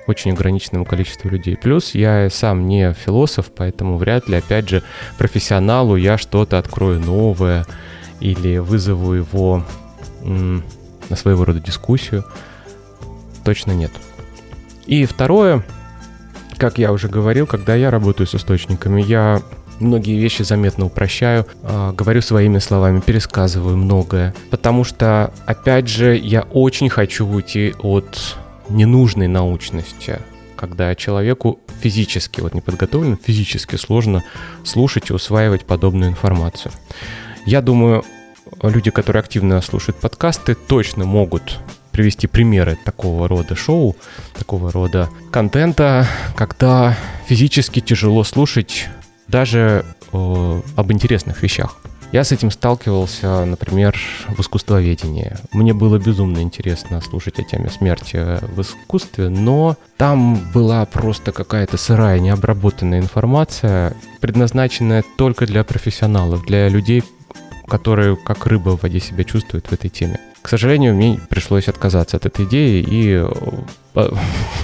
очень 0.08 0.32
ограниченному 0.32 0.86
количеству 0.86 1.30
людей. 1.30 1.58
Плюс 1.58 1.94
я 1.94 2.30
сам 2.30 2.68
не 2.68 2.94
философ, 2.94 3.52
поэтому 3.56 3.98
вряд 3.98 4.28
ли, 4.28 4.38
опять 4.38 4.70
же, 4.70 4.84
профессионалу 5.18 5.96
я 5.96 6.18
что-то 6.18 6.58
открою 6.58 7.00
новое, 7.00 7.66
или 8.22 8.60
вызову 8.60 9.14
его 9.14 9.66
на 10.24 11.16
своего 11.16 11.44
рода 11.44 11.60
дискуссию, 11.60 12.24
точно 13.44 13.72
нет. 13.72 13.92
И 14.86 15.06
второе, 15.06 15.64
как 16.58 16.78
я 16.78 16.92
уже 16.92 17.10
говорил, 17.10 17.48
когда 17.48 17.76
я 17.76 17.92
работаю 17.92 18.28
с 18.28 18.36
источниками, 18.36 19.02
я 19.02 19.42
многие 19.82 20.18
вещи 20.18 20.44
заметно 20.44 20.86
упрощаю, 20.86 21.46
э, 21.64 21.94
говорю 21.96 22.22
своими 22.22 22.60
словами, 22.60 23.00
пересказываю 23.00 23.78
многое, 23.78 24.34
потому 24.50 24.84
что, 24.84 25.34
опять 25.46 25.88
же, 25.88 26.16
я 26.16 26.42
очень 26.42 26.90
хочу 26.90 27.28
уйти 27.28 27.74
от 27.82 28.38
ненужной 28.70 29.28
научности, 29.28 30.20
когда 30.56 30.96
человеку 30.96 31.60
физически, 31.82 32.42
вот 32.42 32.54
не 32.54 32.62
подготовлен, 32.62 33.18
физически 33.18 33.76
сложно 33.76 34.24
слушать 34.64 35.10
и 35.10 35.14
усваивать 35.14 35.66
подобную 35.66 36.12
информацию. 36.12 36.72
Я 37.46 37.62
думаю, 37.62 38.04
люди, 38.62 38.92
которые 38.92 39.22
активно 39.22 39.62
слушают 39.62 39.98
подкасты, 39.98 40.56
точно 40.56 41.06
могут 41.06 41.60
привести 41.92 42.28
примеры 42.28 42.78
такого 42.86 43.28
рода 43.28 43.56
шоу, 43.56 43.96
такого 44.38 44.72
рода 44.72 45.10
контента, 45.32 46.08
когда 46.36 46.98
физически 47.28 47.82
тяжело 47.82 48.24
слушать 48.24 48.88
даже 49.28 49.86
э, 50.12 50.62
об 50.75 50.92
интересных 50.92 51.42
вещах. 51.42 51.78
Я 52.12 52.25
с 52.25 52.34
этим 52.34 52.51
сталкивался, 52.51 53.46
например, 53.46 53.98
в 54.28 54.42
искусствоведении. 54.42 55.38
Мне 55.54 55.74
было 55.74 55.98
безумно 55.98 56.40
интересно 56.40 57.00
слушать 57.00 57.40
о 57.40 57.44
теме 57.44 57.70
смерти 57.70 58.38
в 58.54 58.62
искусстве, 58.62 59.30
но 59.30 59.78
там 59.96 60.51
была 60.54 60.86
просто 60.86 61.32
какая-то 61.32 61.78
сырая, 61.78 62.20
необработанная 62.20 63.00
информация, 63.00 63.96
предназначенная 64.20 65.06
только 65.16 65.46
для 65.46 65.63
профессионалов, 65.63 66.46
для 66.46 66.68
людей, 66.68 67.01
которые 67.72 68.18
как 68.18 68.48
рыба 68.48 68.72
в 68.72 68.84
воде 68.84 69.00
себя 69.00 69.24
чувствуют 69.24 69.68
в 69.68 69.72
этой 69.72 69.90
теме. 69.90 70.20
К 70.42 70.50
сожалению, 70.50 70.94
мне 70.94 71.22
пришлось 71.30 71.70
отказаться 71.70 72.18
от 72.18 72.25
этой 72.25 72.44
идеи 72.44 72.86
и 72.86 73.25
э, 73.96 74.10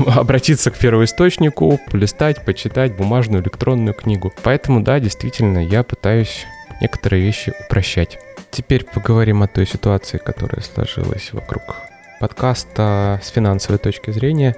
обратиться 0.07 0.71
к 0.71 0.77
первоисточнику, 0.77 1.79
полистать, 1.89 2.43
почитать 2.43 2.97
бумажную 2.97 3.41
электронную 3.41 3.93
книгу. 3.93 4.33
Поэтому, 4.43 4.83
да, 4.83 4.99
действительно, 4.99 5.59
я 5.59 5.83
пытаюсь 5.83 6.45
некоторые 6.81 7.23
вещи 7.23 7.53
упрощать. 7.57 8.19
Теперь 8.51 8.83
поговорим 8.83 9.41
о 9.41 9.47
той 9.47 9.65
ситуации, 9.65 10.17
которая 10.17 10.61
сложилась 10.61 11.31
вокруг 11.31 11.77
подкаста 12.19 13.21
с 13.23 13.29
финансовой 13.29 13.79
точки 13.79 14.11
зрения. 14.11 14.57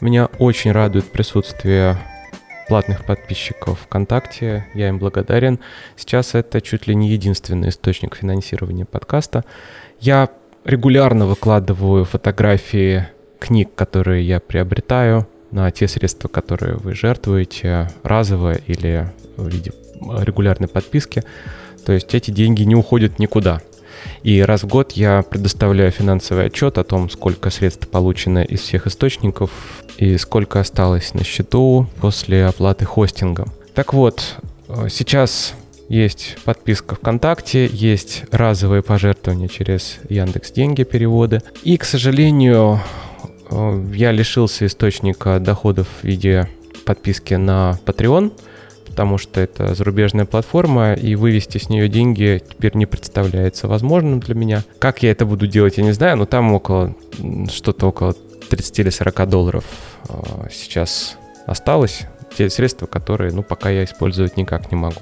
Меня 0.00 0.26
очень 0.40 0.72
радует 0.72 1.04
присутствие 1.04 1.98
платных 2.70 3.04
подписчиков 3.04 3.80
ВКонтакте, 3.80 4.64
я 4.74 4.90
им 4.90 5.00
благодарен. 5.00 5.58
Сейчас 5.96 6.36
это 6.36 6.60
чуть 6.60 6.86
ли 6.86 6.94
не 6.94 7.10
единственный 7.10 7.70
источник 7.70 8.14
финансирования 8.14 8.84
подкаста. 8.84 9.44
Я 9.98 10.28
регулярно 10.64 11.26
выкладываю 11.26 12.04
фотографии 12.04 13.08
книг, 13.40 13.74
которые 13.74 14.24
я 14.24 14.38
приобретаю, 14.38 15.26
на 15.50 15.68
те 15.72 15.88
средства, 15.88 16.28
которые 16.28 16.76
вы 16.76 16.94
жертвуете, 16.94 17.90
разово 18.04 18.54
или 18.54 19.08
в 19.36 19.48
виде 19.48 19.72
регулярной 20.00 20.68
подписки. 20.68 21.24
То 21.84 21.92
есть 21.92 22.14
эти 22.14 22.30
деньги 22.30 22.62
не 22.62 22.76
уходят 22.76 23.18
никуда. 23.18 23.60
И 24.22 24.40
раз 24.40 24.62
в 24.62 24.66
год 24.66 24.92
я 24.92 25.22
предоставляю 25.22 25.90
финансовый 25.90 26.46
отчет 26.46 26.78
о 26.78 26.84
том, 26.84 27.10
сколько 27.10 27.50
средств 27.50 27.88
получено 27.88 28.42
из 28.42 28.60
всех 28.60 28.86
источников 28.86 29.50
и 29.96 30.16
сколько 30.18 30.60
осталось 30.60 31.14
на 31.14 31.24
счету 31.24 31.86
после 32.00 32.46
оплаты 32.46 32.84
хостинга. 32.84 33.46
Так 33.74 33.94
вот, 33.94 34.36
э, 34.68 34.88
сейчас 34.90 35.54
есть 35.88 36.36
подписка 36.44 36.94
ВКонтакте, 36.94 37.66
есть 37.66 38.24
разовые 38.30 38.82
пожертвования 38.82 39.48
через 39.48 39.98
Яндекс 40.08 40.52
Деньги 40.52 40.84
переводы. 40.84 41.42
И, 41.62 41.76
к 41.76 41.84
сожалению, 41.84 42.80
э, 43.50 43.84
я 43.94 44.12
лишился 44.12 44.66
источника 44.66 45.40
доходов 45.40 45.88
в 46.02 46.04
виде 46.04 46.48
подписки 46.84 47.34
на 47.34 47.78
Patreon– 47.84 48.32
потому 48.90 49.18
что 49.18 49.40
это 49.40 49.74
зарубежная 49.74 50.26
платформа, 50.26 50.94
и 50.94 51.14
вывести 51.14 51.58
с 51.58 51.68
нее 51.68 51.88
деньги 51.88 52.42
теперь 52.46 52.76
не 52.76 52.86
представляется 52.86 53.68
возможным 53.68 54.20
для 54.20 54.34
меня. 54.34 54.64
Как 54.78 55.02
я 55.02 55.12
это 55.12 55.24
буду 55.24 55.46
делать, 55.46 55.78
я 55.78 55.84
не 55.84 55.92
знаю, 55.92 56.16
но 56.16 56.26
там 56.26 56.52
около 56.52 56.94
что-то 57.48 57.86
около 57.86 58.14
30 58.50 58.80
или 58.80 58.90
40 58.90 59.28
долларов 59.28 59.64
а, 60.08 60.48
сейчас 60.50 61.16
осталось. 61.46 62.02
Те 62.36 62.50
средства, 62.50 62.86
которые, 62.86 63.32
ну, 63.32 63.42
пока 63.42 63.70
я 63.70 63.84
использовать 63.84 64.36
никак 64.36 64.70
не 64.70 64.76
могу. 64.76 65.00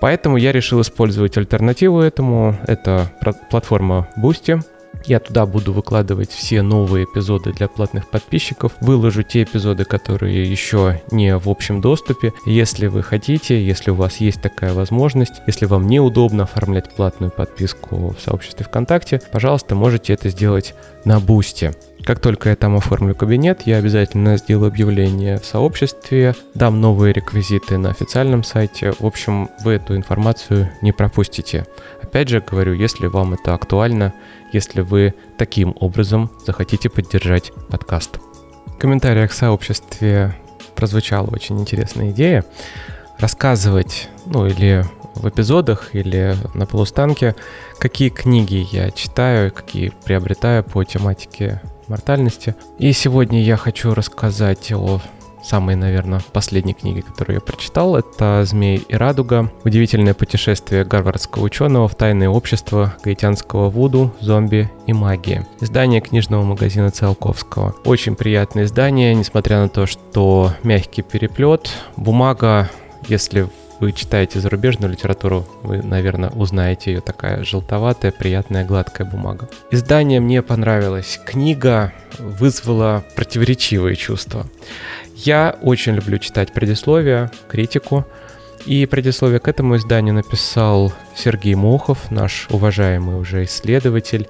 Поэтому 0.00 0.36
я 0.36 0.52
решил 0.52 0.80
использовать 0.80 1.36
альтернативу 1.36 2.00
этому. 2.00 2.56
Это 2.66 3.10
платформа 3.50 4.08
Boosty. 4.16 4.62
Я 5.04 5.20
туда 5.20 5.46
буду 5.46 5.72
выкладывать 5.72 6.30
все 6.30 6.62
новые 6.62 7.04
эпизоды 7.04 7.52
для 7.52 7.68
платных 7.68 8.08
подписчиков. 8.08 8.72
Выложу 8.80 9.22
те 9.22 9.44
эпизоды, 9.44 9.84
которые 9.84 10.42
еще 10.42 11.00
не 11.10 11.36
в 11.36 11.48
общем 11.48 11.80
доступе. 11.80 12.32
Если 12.44 12.88
вы 12.88 13.02
хотите, 13.02 13.64
если 13.64 13.90
у 13.90 13.94
вас 13.94 14.18
есть 14.18 14.42
такая 14.42 14.74
возможность, 14.74 15.40
если 15.46 15.66
вам 15.66 15.86
неудобно 15.86 16.44
оформлять 16.44 16.94
платную 16.94 17.30
подписку 17.30 18.14
в 18.18 18.20
сообществе 18.20 18.66
ВКонтакте, 18.66 19.20
пожалуйста, 19.32 19.74
можете 19.74 20.12
это 20.12 20.28
сделать 20.28 20.74
на 21.04 21.20
Бусте. 21.20 21.72
Как 22.04 22.20
только 22.20 22.48
я 22.48 22.56
там 22.56 22.76
оформлю 22.76 23.14
кабинет, 23.14 23.62
я 23.66 23.76
обязательно 23.76 24.38
сделаю 24.38 24.68
объявление 24.68 25.38
в 25.38 25.44
сообществе, 25.44 26.34
дам 26.54 26.80
новые 26.80 27.12
реквизиты 27.12 27.76
на 27.76 27.90
официальном 27.90 28.44
сайте. 28.44 28.92
В 28.98 29.04
общем, 29.04 29.50
вы 29.62 29.72
эту 29.72 29.94
информацию 29.94 30.70
не 30.80 30.92
пропустите. 30.92 31.66
Опять 32.02 32.28
же 32.28 32.40
говорю, 32.40 32.72
если 32.72 33.06
вам 33.08 33.34
это 33.34 33.52
актуально, 33.52 34.14
если 34.52 34.80
вы 34.80 35.14
таким 35.36 35.76
образом 35.80 36.30
захотите 36.46 36.88
поддержать 36.88 37.52
подкаст. 37.70 38.18
В 38.66 38.78
комментариях 38.78 39.30
в 39.30 39.34
сообществе 39.34 40.34
прозвучала 40.74 41.26
очень 41.26 41.60
интересная 41.60 42.10
идея 42.10 42.44
рассказывать, 43.18 44.08
ну 44.26 44.46
или 44.46 44.84
в 45.14 45.28
эпизодах 45.28 45.94
или 45.94 46.36
на 46.54 46.66
полустанке, 46.66 47.34
какие 47.78 48.08
книги 48.08 48.66
я 48.70 48.90
читаю, 48.90 49.52
какие 49.52 49.92
приобретаю 50.04 50.62
по 50.62 50.84
тематике 50.84 51.60
мортальности. 51.88 52.54
И 52.78 52.92
сегодня 52.92 53.42
я 53.42 53.56
хочу 53.56 53.94
рассказать 53.94 54.72
о 54.72 55.00
самой, 55.48 55.76
наверное, 55.76 56.20
последней 56.32 56.74
книги, 56.74 57.00
которую 57.00 57.36
я 57.36 57.40
прочитал, 57.40 57.96
это 57.96 58.44
«Змей 58.44 58.84
и 58.88 58.94
радуга. 58.94 59.50
Удивительное 59.64 60.14
путешествие 60.14 60.84
гарвардского 60.84 61.44
ученого 61.44 61.88
в 61.88 61.94
тайное 61.94 62.28
общество 62.28 62.94
гаитянского 63.02 63.70
вуду, 63.70 64.14
зомби 64.20 64.70
и 64.86 64.92
магии». 64.92 65.46
Издание 65.60 66.00
книжного 66.00 66.42
магазина 66.42 66.90
Циолковского. 66.90 67.74
Очень 67.84 68.14
приятное 68.14 68.64
издание, 68.64 69.14
несмотря 69.14 69.62
на 69.62 69.68
то, 69.68 69.86
что 69.86 70.52
мягкий 70.62 71.02
переплет, 71.02 71.70
бумага, 71.96 72.68
если 73.08 73.48
вы 73.80 73.92
читаете 73.92 74.40
зарубежную 74.40 74.92
литературу, 74.92 75.46
вы, 75.62 75.82
наверное, 75.82 76.30
узнаете 76.30 76.94
ее 76.94 77.00
такая 77.00 77.44
желтоватая, 77.44 78.10
приятная, 78.10 78.64
гладкая 78.66 79.08
бумага. 79.08 79.48
Издание 79.70 80.20
мне 80.20 80.42
понравилось. 80.42 81.20
Книга 81.24 81.92
вызвала 82.18 83.04
противоречивые 83.14 83.96
чувства. 83.96 84.46
Я 85.24 85.58
очень 85.62 85.96
люблю 85.96 86.18
читать 86.18 86.52
предисловия, 86.52 87.28
критику. 87.48 88.06
И 88.66 88.86
предисловие 88.86 89.40
к 89.40 89.48
этому 89.48 89.76
изданию 89.76 90.14
написал 90.14 90.92
Сергей 91.16 91.56
Мохов, 91.56 92.10
наш 92.12 92.46
уважаемый 92.50 93.18
уже 93.18 93.44
исследователь, 93.44 94.28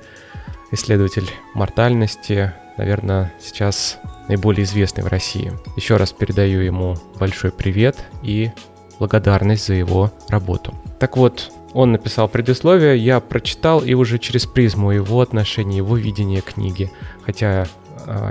исследователь 0.70 1.28
мортальности, 1.54 2.52
наверное, 2.78 3.32
сейчас 3.38 3.98
наиболее 4.28 4.64
известный 4.64 5.04
в 5.04 5.08
России. 5.08 5.52
Еще 5.76 5.98
раз 5.98 6.12
передаю 6.12 6.60
ему 6.60 6.96
большой 7.18 7.52
привет 7.52 7.98
и 8.22 8.50
благодарность 8.98 9.66
за 9.66 9.74
его 9.74 10.10
работу. 10.28 10.74
Так 10.98 11.18
вот, 11.18 11.52
он 11.74 11.92
написал 11.92 12.28
предисловие, 12.28 12.96
я 12.96 13.20
прочитал 13.20 13.80
и 13.80 13.92
уже 13.92 14.18
через 14.18 14.46
призму 14.46 14.92
его 14.92 15.20
отношений, 15.20 15.76
его 15.76 15.98
видения 15.98 16.40
книги, 16.40 16.90
хотя 17.26 17.66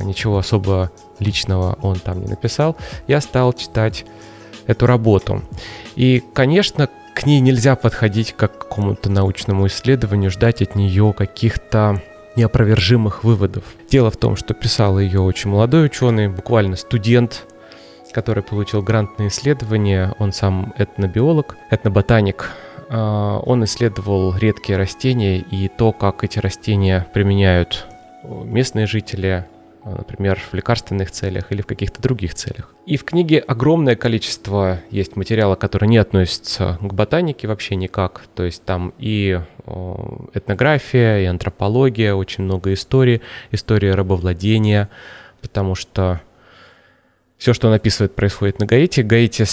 ничего 0.04 0.38
особо 0.38 0.92
личного 1.20 1.78
он 1.82 1.98
там 2.00 2.22
не 2.22 2.28
написал, 2.28 2.76
я 3.08 3.22
стал 3.22 3.54
читать 3.54 4.06
эту 4.68 4.86
работу. 4.86 5.42
И, 5.96 6.24
конечно, 6.34 6.90
к 7.16 7.26
ней 7.26 7.40
нельзя 7.40 7.76
подходить 7.76 8.34
как 8.38 8.58
к 8.58 8.62
какому-то 8.68 9.10
научному 9.10 9.66
исследованию, 9.68 10.30
ждать 10.30 10.62
от 10.62 10.76
нее 10.76 11.14
каких-то 11.18 12.02
неопровержимых 12.36 13.24
выводов. 13.24 13.64
Дело 13.90 14.12
в 14.12 14.18
том, 14.18 14.36
что 14.36 14.54
писал 14.54 15.00
ее 15.00 15.22
очень 15.22 15.50
молодой 15.50 15.88
ученый, 15.88 16.28
буквально 16.28 16.76
студент, 16.76 17.48
который 18.14 18.44
получил 18.44 18.84
грант 18.84 19.18
на 19.18 19.30
исследование. 19.30 20.14
Он 20.20 20.32
сам 20.32 20.74
этнобиолог, 20.78 21.58
этноботаник. 21.72 22.52
А, 22.90 23.40
он 23.40 23.64
исследовал 23.64 24.38
редкие 24.38 24.78
растения 24.78 25.40
и 25.40 25.68
то, 25.68 25.92
как 25.92 26.24
эти 26.24 26.38
растения 26.40 27.08
применяют 27.14 27.88
местные 28.24 28.86
жители 28.86 29.46
а, 29.56 29.57
например, 29.96 30.40
в 30.40 30.54
лекарственных 30.54 31.12
целях 31.12 31.52
или 31.52 31.62
в 31.62 31.66
каких-то 31.66 32.02
других 32.02 32.34
целях. 32.34 32.74
И 32.86 32.98
в 32.98 33.04
книге 33.04 33.40
огромное 33.40 33.96
количество 33.96 34.80
есть 34.90 35.16
материала, 35.16 35.56
который 35.56 35.88
не 35.88 35.98
относится 35.98 36.78
к 36.82 36.94
ботанике 36.94 37.48
вообще 37.48 37.76
никак. 37.76 38.24
То 38.36 38.44
есть 38.44 38.64
там 38.64 38.94
и 38.98 39.40
этнография, 40.34 41.20
и 41.20 41.26
антропология, 41.26 42.14
очень 42.14 42.44
много 42.44 42.74
истории, 42.74 43.22
история 43.52 43.94
рабовладения, 43.96 44.90
потому 45.42 45.76
что 45.76 46.22
все, 47.38 47.54
что 47.54 47.68
он 47.68 47.74
описывает, 47.74 48.16
происходит 48.16 48.60
на 48.60 48.66
Гаити. 48.66 49.02
Гаити, 49.02 49.46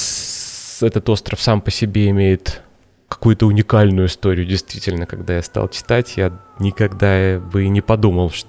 этот 0.84 1.08
остров 1.08 1.40
сам 1.40 1.60
по 1.60 1.70
себе 1.70 2.08
имеет 2.10 2.62
какую-то 3.08 3.46
уникальную 3.46 4.08
историю, 4.08 4.46
действительно, 4.46 5.06
когда 5.06 5.36
я 5.36 5.42
стал 5.42 5.68
читать, 5.68 6.16
я 6.16 6.32
никогда 6.58 7.38
бы 7.38 7.64
и 7.64 7.68
не 7.68 7.80
подумал, 7.80 8.30
что 8.30 8.48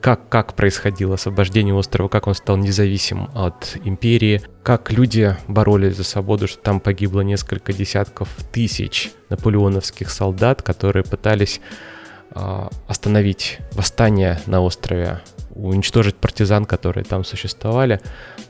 как, 0.00 0.28
как 0.28 0.54
происходило 0.54 1.14
освобождение 1.14 1.74
острова, 1.74 2.08
как 2.08 2.26
он 2.26 2.34
стал 2.34 2.56
независим 2.56 3.28
от 3.34 3.76
империи, 3.84 4.42
как 4.62 4.90
люди 4.90 5.36
боролись 5.46 5.96
за 5.96 6.04
свободу, 6.04 6.48
что 6.48 6.58
там 6.62 6.80
погибло 6.80 7.20
несколько 7.20 7.72
десятков 7.72 8.28
тысяч 8.52 9.10
наполеоновских 9.28 10.10
солдат, 10.10 10.62
которые 10.62 11.04
пытались 11.04 11.60
э, 12.34 12.68
остановить 12.88 13.58
восстание 13.72 14.40
на 14.46 14.62
острове, 14.62 15.20
уничтожить 15.54 16.16
партизан, 16.16 16.64
которые 16.64 17.04
там 17.04 17.24
существовали. 17.24 18.00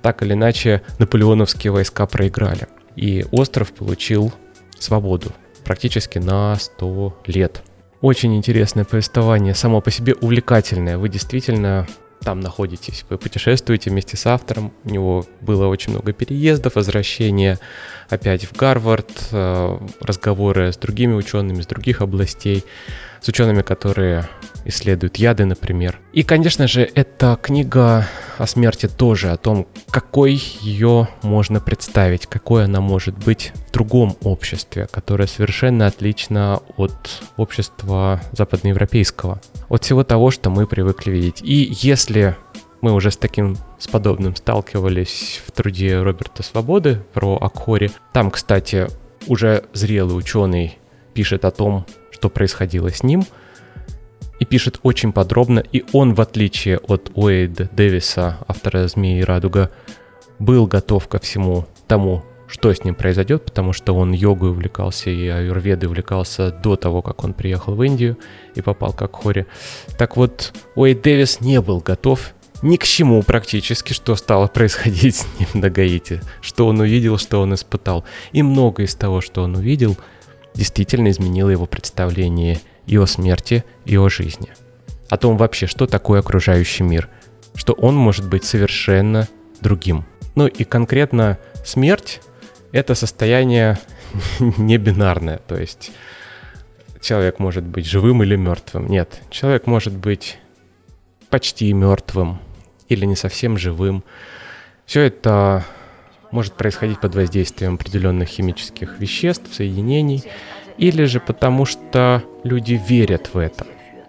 Так 0.02 0.22
или 0.22 0.34
иначе, 0.34 0.82
наполеоновские 0.98 1.72
войска 1.72 2.06
проиграли. 2.06 2.68
И 2.94 3.26
остров 3.32 3.72
получил 3.72 4.32
свободу 4.78 5.32
практически 5.64 6.18
на 6.18 6.56
100 6.56 7.22
лет. 7.26 7.62
Очень 8.04 8.36
интересное 8.36 8.84
повествование, 8.84 9.54
само 9.54 9.80
по 9.80 9.90
себе 9.90 10.12
увлекательное. 10.12 10.98
Вы 10.98 11.08
действительно 11.08 11.86
там 12.20 12.40
находитесь, 12.40 13.02
вы 13.08 13.16
путешествуете 13.16 13.88
вместе 13.88 14.18
с 14.18 14.26
автором. 14.26 14.74
У 14.84 14.90
него 14.90 15.24
было 15.40 15.68
очень 15.68 15.92
много 15.92 16.12
переездов, 16.12 16.74
возвращения 16.74 17.58
опять 18.10 18.44
в 18.44 18.54
Гарвард, 18.54 19.10
э, 19.32 19.78
разговоры 20.02 20.70
с 20.70 20.76
другими 20.76 21.14
учеными 21.14 21.60
из 21.60 21.66
других 21.66 22.02
областей 22.02 22.62
с 23.22 23.28
учеными, 23.28 23.62
которые 23.62 24.28
исследуют 24.64 25.16
яды, 25.16 25.44
например. 25.44 26.00
И, 26.12 26.22
конечно 26.22 26.66
же, 26.66 26.88
эта 26.94 27.38
книга 27.40 28.06
о 28.38 28.46
смерти 28.46 28.88
тоже, 28.88 29.30
о 29.30 29.36
том, 29.36 29.66
какой 29.90 30.42
ее 30.60 31.08
можно 31.22 31.60
представить, 31.60 32.26
какой 32.26 32.64
она 32.64 32.80
может 32.80 33.16
быть 33.16 33.52
в 33.68 33.72
другом 33.72 34.16
обществе, 34.22 34.88
которое 34.90 35.26
совершенно 35.26 35.86
отлично 35.86 36.60
от 36.76 37.22
общества 37.36 38.20
западноевропейского, 38.32 39.40
от 39.68 39.84
всего 39.84 40.04
того, 40.04 40.30
что 40.30 40.50
мы 40.50 40.66
привыкли 40.66 41.10
видеть. 41.10 41.40
И 41.42 41.72
если 41.80 42.36
мы 42.80 42.92
уже 42.92 43.10
с 43.10 43.16
таким, 43.16 43.56
с 43.78 43.86
подобным 43.88 44.36
сталкивались 44.36 45.42
в 45.46 45.52
труде 45.52 46.00
Роберта 46.00 46.42
Свободы 46.42 47.02
про 47.14 47.36
Акхори, 47.40 47.90
там, 48.12 48.30
кстати, 48.30 48.88
уже 49.26 49.64
зрелый 49.72 50.18
ученый 50.18 50.78
пишет 51.14 51.44
о 51.44 51.50
том, 51.50 51.86
что 52.10 52.28
происходило 52.28 52.90
с 52.90 53.02
ним, 53.02 53.24
и 54.40 54.44
пишет 54.44 54.80
очень 54.82 55.12
подробно, 55.12 55.60
и 55.60 55.84
он, 55.92 56.14
в 56.14 56.20
отличие 56.20 56.78
от 56.78 57.10
Уэйда 57.14 57.70
Дэвиса, 57.72 58.38
автора 58.48 58.88
«Змеи 58.88 59.20
и 59.20 59.24
радуга», 59.24 59.70
был 60.38 60.66
готов 60.66 61.08
ко 61.08 61.18
всему 61.18 61.66
тому, 61.86 62.24
что 62.46 62.72
с 62.72 62.84
ним 62.84 62.94
произойдет, 62.94 63.44
потому 63.44 63.72
что 63.72 63.94
он 63.94 64.12
йогой 64.12 64.50
увлекался 64.50 65.10
и 65.10 65.26
аюрведой 65.28 65.88
увлекался 65.88 66.50
до 66.50 66.76
того, 66.76 67.02
как 67.02 67.24
он 67.24 67.32
приехал 67.32 67.74
в 67.74 67.82
Индию 67.82 68.18
и 68.54 68.60
попал 68.60 68.92
как 68.92 69.16
Хори. 69.16 69.46
Так 69.98 70.16
вот, 70.16 70.52
Уэйд 70.74 71.02
Дэвис 71.02 71.40
не 71.40 71.60
был 71.60 71.80
готов 71.80 72.34
ни 72.62 72.76
к 72.76 72.84
чему 72.84 73.22
практически, 73.22 73.92
что 73.92 74.16
стало 74.16 74.46
происходить 74.46 75.16
с 75.16 75.26
ним 75.38 75.48
на 75.54 75.70
Гаити, 75.70 76.22
что 76.40 76.66
он 76.66 76.80
увидел, 76.80 77.18
что 77.18 77.40
он 77.40 77.54
испытал. 77.54 78.04
И 78.32 78.42
многое 78.42 78.86
из 78.86 78.94
того, 78.94 79.20
что 79.20 79.42
он 79.42 79.56
увидел, 79.56 79.96
действительно 80.54 81.08
изменило 81.08 81.50
его 81.50 81.66
представление 81.66 82.60
и 82.86 82.96
о 82.96 83.06
смерти, 83.06 83.64
и 83.84 83.96
о 83.96 84.08
жизни. 84.08 84.48
О 85.08 85.16
том 85.16 85.36
вообще, 85.36 85.66
что 85.66 85.86
такое 85.86 86.20
окружающий 86.20 86.82
мир, 86.82 87.08
что 87.54 87.72
он 87.74 87.94
может 87.94 88.28
быть 88.28 88.44
совершенно 88.44 89.28
другим. 89.60 90.04
Ну 90.34 90.46
и 90.46 90.64
конкретно 90.64 91.38
смерть— 91.64 92.20
это 92.72 92.94
состояние 92.94 93.78
не 94.38 94.78
бинарное, 94.78 95.38
то 95.38 95.56
есть 95.56 95.92
человек 97.00 97.38
может 97.38 97.64
быть 97.64 97.86
живым 97.86 98.22
или 98.22 98.36
мертвым. 98.36 98.88
Нет, 98.88 99.20
человек 99.30 99.66
может 99.66 99.94
быть 99.94 100.38
почти 101.30 101.72
мертвым 101.72 102.40
или 102.88 103.04
не 103.04 103.16
совсем 103.16 103.58
живым. 103.58 104.04
Все 104.86 105.02
это 105.02 105.64
может 106.30 106.54
происходить 106.54 107.00
под 107.00 107.14
воздействием 107.14 107.74
определенных 107.74 108.28
химических 108.28 108.98
веществ, 108.98 109.54
соединений, 109.54 110.24
или 110.78 111.04
же 111.04 111.20
потому 111.20 111.64
что 111.64 112.22
люди 112.42 112.74
верят 112.74 113.30
в 113.32 113.38
это. 113.38 113.66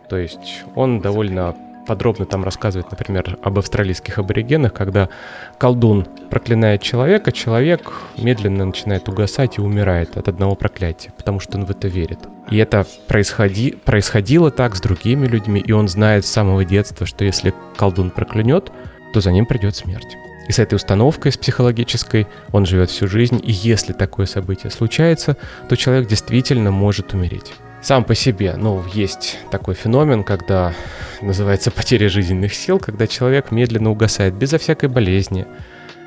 То 0.09 0.17
есть 0.17 0.63
он 0.75 0.99
довольно 0.99 1.55
подробно 1.85 2.25
там 2.25 2.43
рассказывает, 2.43 2.91
например, 2.91 3.37
об 3.41 3.59
австралийских 3.59 4.17
аборигенах, 4.17 4.73
когда 4.73 5.09
колдун 5.57 6.07
проклинает 6.29 6.81
человека, 6.81 7.31
человек 7.31 7.93
медленно 8.17 8.65
начинает 8.65 9.07
угасать 9.07 9.57
и 9.57 9.61
умирает 9.61 10.17
от 10.17 10.27
одного 10.27 10.55
проклятия, 10.55 11.11
потому 11.15 11.39
что 11.39 11.57
он 11.57 11.65
в 11.65 11.71
это 11.71 11.87
верит. 11.87 12.19
И 12.49 12.57
это 12.57 12.85
происходи, 13.07 13.77
происходило 13.85 14.51
так 14.51 14.75
с 14.75 14.81
другими 14.81 15.27
людьми, 15.27 15.63
и 15.65 15.71
он 15.71 15.87
знает 15.87 16.25
с 16.25 16.31
самого 16.31 16.65
детства, 16.65 17.05
что 17.05 17.23
если 17.23 17.53
колдун 17.77 18.09
проклянет, 18.09 18.71
то 19.13 19.21
за 19.21 19.31
ним 19.31 19.45
придет 19.45 19.75
смерть. 19.75 20.17
И 20.47 20.51
с 20.51 20.59
этой 20.59 20.75
установкой, 20.75 21.31
с 21.31 21.37
психологической, 21.37 22.27
он 22.51 22.65
живет 22.65 22.89
всю 22.89 23.07
жизнь, 23.07 23.41
и 23.43 23.51
если 23.51 23.93
такое 23.93 24.25
событие 24.25 24.71
случается, 24.71 25.37
то 25.69 25.75
человек 25.75 26.07
действительно 26.07 26.71
может 26.71 27.13
умереть. 27.13 27.53
Сам 27.81 28.03
по 28.03 28.15
себе, 28.15 28.55
ну, 28.57 28.83
есть 28.93 29.37
такой 29.51 29.75
феномен, 29.75 30.23
когда 30.23 30.73
называется 31.21 31.71
потеря 31.71 32.09
жизненных 32.09 32.53
сил, 32.53 32.79
когда 32.79 33.07
человек 33.07 33.51
медленно 33.51 33.91
угасает, 33.91 34.33
безо 34.33 34.57
всякой 34.57 34.89
болезни, 34.89 35.45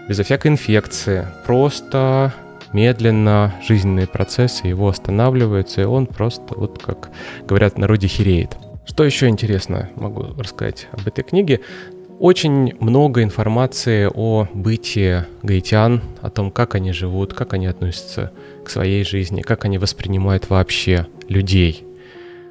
безо 0.08 0.24
всякой 0.24 0.48
инфекции, 0.52 1.26
просто 1.46 2.32
медленно 2.72 3.54
жизненные 3.66 4.06
процессы 4.06 4.66
его 4.66 4.88
останавливаются, 4.88 5.82
и 5.82 5.84
он 5.84 6.06
просто, 6.06 6.54
вот 6.54 6.82
как 6.82 7.10
говорят 7.46 7.74
в 7.74 7.78
народе, 7.78 8.08
хереет. 8.08 8.56
Что 8.84 9.04
еще 9.04 9.28
интересно 9.28 9.90
могу 9.96 10.34
рассказать 10.36 10.88
об 10.92 11.06
этой 11.06 11.22
книге? 11.22 11.60
Очень 12.18 12.74
много 12.80 13.22
информации 13.22 14.10
о 14.12 14.48
бытии 14.52 15.22
гаитян, 15.44 16.02
о 16.20 16.30
том, 16.30 16.50
как 16.50 16.74
они 16.74 16.92
живут, 16.92 17.32
как 17.32 17.52
они 17.52 17.66
относятся 17.66 18.32
к 18.64 18.70
своей 18.70 19.04
жизни, 19.04 19.42
как 19.42 19.64
они 19.64 19.78
воспринимают 19.78 20.50
вообще 20.50 21.06
людей, 21.28 21.84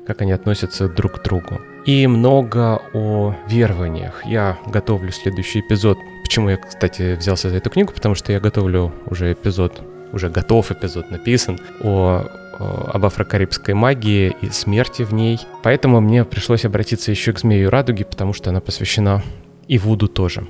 как 0.05 0.21
они 0.21 0.31
относятся 0.31 0.87
друг 0.87 1.19
к 1.19 1.23
другу. 1.23 1.59
И 1.85 2.07
много 2.07 2.81
о 2.93 3.35
верованиях. 3.49 4.25
Я 4.25 4.57
готовлю 4.67 5.11
следующий 5.11 5.59
эпизод. 5.59 5.97
Почему 6.23 6.49
я, 6.49 6.55
кстати, 6.55 7.15
взялся 7.15 7.49
за 7.49 7.57
эту 7.57 7.69
книгу? 7.69 7.91
Потому 7.91 8.15
что 8.15 8.31
я 8.31 8.39
готовлю 8.39 8.93
уже 9.09 9.33
эпизод, 9.33 9.81
уже 10.13 10.29
готов 10.29 10.71
эпизод 10.71 11.11
написан 11.11 11.59
о 11.81 12.25
об 12.59 13.05
афрокарибской 13.05 13.75
магии 13.75 14.35
и 14.41 14.49
смерти 14.49 15.03
в 15.03 15.13
ней. 15.13 15.39
Поэтому 15.61 16.01
мне 16.01 16.25
пришлось 16.25 16.65
обратиться 16.65 17.11
еще 17.11 17.31
к 17.33 17.39
Змею 17.39 17.69
Радуги, 17.69 18.03
потому 18.03 18.33
что 18.33 18.49
она 18.49 18.61
посвящена 18.61 19.21
и 19.67 19.77
Вуду 19.77 20.07
тоже. 20.07 20.47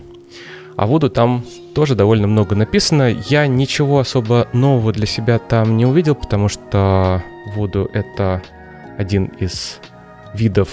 А 0.75 0.85
Вуду 0.85 1.09
там 1.09 1.43
тоже 1.73 1.95
довольно 1.95 2.27
много 2.27 2.55
написано. 2.55 3.15
Я 3.29 3.47
ничего 3.47 3.99
особо 3.99 4.47
нового 4.53 4.93
для 4.93 5.07
себя 5.07 5.39
там 5.39 5.75
не 5.75 5.85
увидел, 5.85 6.15
потому 6.15 6.49
что 6.49 7.23
Вуду— 7.55 7.89
это 7.93 8.43
один 8.97 9.25
из 9.39 9.79
видов 10.33 10.69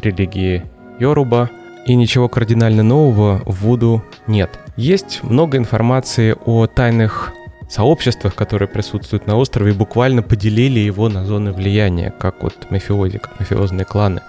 религии 0.00 0.64
Йоруба, 0.98 1.50
и 1.86 1.94
ничего 1.94 2.28
кардинально 2.28 2.82
нового 2.82 3.40
в 3.46 3.62
Вуду 3.62 4.04
нет. 4.26 4.58
Есть 4.76 5.22
много 5.22 5.56
информации 5.56 6.36
о 6.44 6.66
тайных 6.66 7.32
сообществах, 7.70 8.34
которые 8.34 8.68
присутствуют 8.68 9.26
на 9.26 9.36
острове, 9.36 9.72
буквально 9.72 10.22
поделили 10.22 10.80
его 10.80 11.08
на 11.08 11.24
зоны 11.24 11.52
влияния, 11.52 12.10
как 12.10 12.42
вот 12.42 12.70
мафиози, 12.70 13.18
как 13.18 13.38
мафиозные 13.40 13.84
кланы. 13.84 14.20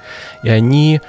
И 0.43 0.49
они 0.49 1.01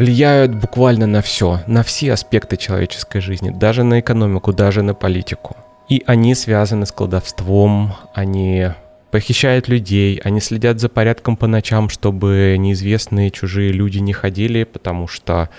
влияют 0.00 0.54
буквально 0.54 1.06
на 1.06 1.20
все, 1.20 1.60
на 1.66 1.82
все 1.82 2.14
аспекты 2.14 2.56
человеческой 2.56 3.20
жизни, 3.20 3.50
даже 3.50 3.82
на 3.82 4.00
экономику, 4.00 4.54
даже 4.54 4.80
на 4.80 4.94
политику. 4.94 5.58
И 5.90 6.02
они 6.06 6.34
связаны 6.34 6.86
с 6.86 6.92
колдовством, 6.92 7.92
они 8.14 8.68
похищают 9.10 9.68
людей, 9.68 10.18
они 10.24 10.40
следят 10.40 10.80
за 10.80 10.88
порядком 10.88 11.36
по 11.36 11.46
ночам, 11.46 11.90
чтобы 11.90 12.56
неизвестные 12.58 13.30
чужие 13.30 13.72
люди 13.72 13.98
не 13.98 14.14
ходили, 14.14 14.64
потому 14.64 15.06
что 15.06 15.50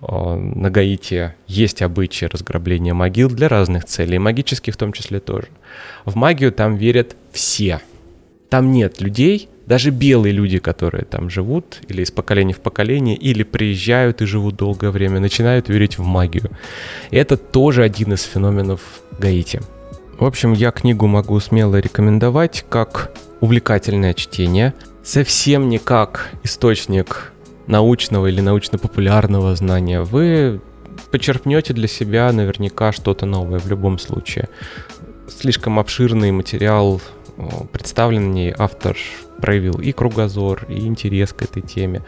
э, 0.00 0.06
на 0.06 0.70
Гаити 0.70 1.34
есть 1.46 1.82
обычаи 1.82 2.24
разграбления 2.24 2.94
могил 2.94 3.28
для 3.28 3.48
разных 3.48 3.84
целей, 3.84 4.18
магических 4.18 4.72
в 4.72 4.78
том 4.78 4.94
числе 4.94 5.20
тоже. 5.20 5.48
В 6.06 6.16
магию 6.16 6.50
там 6.50 6.76
верят 6.76 7.14
все. 7.32 7.82
Там 8.48 8.72
нет 8.72 9.02
людей, 9.02 9.50
даже 9.66 9.90
белые 9.90 10.32
люди, 10.32 10.58
которые 10.58 11.04
там 11.04 11.30
живут, 11.30 11.80
или 11.88 12.02
из 12.02 12.10
поколения 12.10 12.54
в 12.54 12.60
поколение, 12.60 13.16
или 13.16 13.42
приезжают 13.42 14.22
и 14.22 14.26
живут 14.26 14.56
долгое 14.56 14.90
время, 14.90 15.20
начинают 15.20 15.68
верить 15.68 15.98
в 15.98 16.04
магию. 16.04 16.50
И 17.10 17.16
это 17.16 17.36
тоже 17.36 17.82
один 17.82 18.12
из 18.12 18.22
феноменов 18.22 18.80
Гаити. 19.18 19.60
В 20.18 20.24
общем, 20.24 20.52
я 20.52 20.70
книгу 20.70 21.06
могу 21.06 21.38
смело 21.40 21.80
рекомендовать 21.80 22.64
как 22.68 23.12
увлекательное 23.40 24.14
чтение, 24.14 24.74
совсем 25.02 25.68
не 25.68 25.78
как 25.78 26.30
источник 26.44 27.32
научного 27.66 28.26
или 28.26 28.40
научно-популярного 28.40 29.54
знания. 29.56 30.02
Вы 30.02 30.60
почерпнете 31.10 31.72
для 31.72 31.88
себя 31.88 32.32
наверняка 32.32 32.92
что-то 32.92 33.26
новое 33.26 33.58
в 33.58 33.68
любом 33.68 33.98
случае. 33.98 34.48
Слишком 35.28 35.78
обширный 35.78 36.30
материал 36.30 37.00
представлен 37.72 38.24
мне 38.24 38.54
автор 38.56 38.96
проявил 39.40 39.74
и 39.80 39.92
кругозор, 39.92 40.64
и 40.68 40.86
интерес 40.86 41.32
к 41.32 41.42
этой 41.42 41.62
теме, 41.62 42.02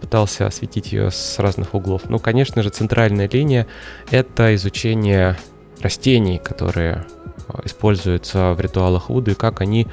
пытался 0.00 0.46
осветить 0.46 0.92
ее 0.92 1.10
с 1.10 1.38
разных 1.38 1.74
углов. 1.74 2.02
Ну, 2.08 2.18
конечно 2.18 2.62
же, 2.62 2.70
центральная 2.70 3.28
линия— 3.28 3.66
это 4.10 4.54
изучение 4.54 5.36
растений, 5.80 6.38
которые 6.38 7.06
а, 7.48 7.62
используются 7.64 8.52
в 8.52 8.60
ритуалах 8.60 9.08
Вуды, 9.08 9.32
и 9.32 9.34
как 9.34 9.60
они 9.60 9.86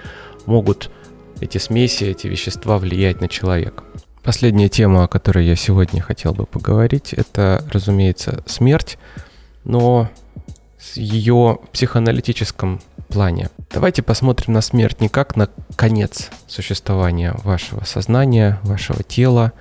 могут, 0.46 0.92
эти 1.40 1.58
смеси, 1.58 2.06
эти 2.06 2.28
вещества 2.28 2.78
влиять 2.78 3.22
на 3.22 3.28
человека. 3.28 3.84
Последняя 4.22 4.70
тема, 4.70 5.04
о 5.04 5.08
которой 5.08 5.46
я 5.46 5.56
сегодня 5.56 6.02
хотел 6.02 6.34
бы 6.34 6.46
поговорить, 6.46 7.14
это, 7.14 7.66
разумеется, 7.72 8.44
смерть, 8.46 8.98
но 9.66 10.10
с 10.80 10.96
ее 10.96 11.60
психоаналитическом 11.72 12.82
плане. 13.04 13.50
Давайте 13.72 14.02
посмотрим 14.02 14.54
на 14.54 14.62
смерть 14.62 15.02
не 15.02 15.10
как 15.10 15.36
на 15.36 15.50
конец 15.76 16.30
существования 16.48 17.36
вашего 17.44 17.84
сознания, 17.86 18.60
вашего 18.64 19.04
тела, 19.04 19.54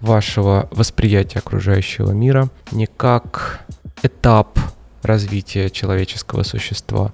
вашего 0.00 0.68
восприятия 0.70 1.38
окружающего 1.38 2.12
мира, 2.12 2.48
не 2.70 2.86
как 2.86 3.60
этап 4.02 4.58
развития 5.02 5.70
человеческого 5.70 6.42
существа, 6.42 7.12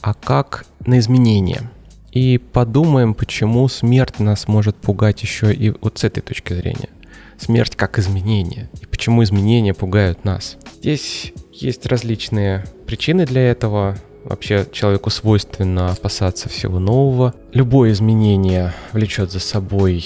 а 0.00 0.14
как 0.14 0.64
на 0.84 0.98
изменение. 0.98 1.70
И 2.12 2.38
подумаем, 2.38 3.14
почему 3.14 3.68
смерть 3.68 4.18
нас 4.18 4.48
может 4.48 4.76
пугать 4.76 5.22
еще 5.22 5.52
и 5.52 5.70
вот 5.80 5.98
с 5.98 6.04
этой 6.04 6.20
точки 6.20 6.54
зрения. 6.54 6.88
Смерть 7.38 7.76
как 7.76 7.98
изменение. 7.98 8.68
И 8.80 8.86
почему 8.86 9.22
изменения 9.22 9.72
пугают 9.74 10.24
нас. 10.24 10.56
Здесь 10.80 11.32
есть 11.52 11.86
различные 11.86 12.64
причины 12.86 13.26
для 13.26 13.42
этого. 13.50 13.96
Вообще 14.24 14.66
человеку 14.70 15.10
свойственно 15.10 15.92
опасаться 15.92 16.48
всего 16.48 16.78
нового. 16.78 17.34
Любое 17.52 17.92
изменение 17.92 18.74
влечет 18.92 19.30
за 19.30 19.40
собой 19.40 20.04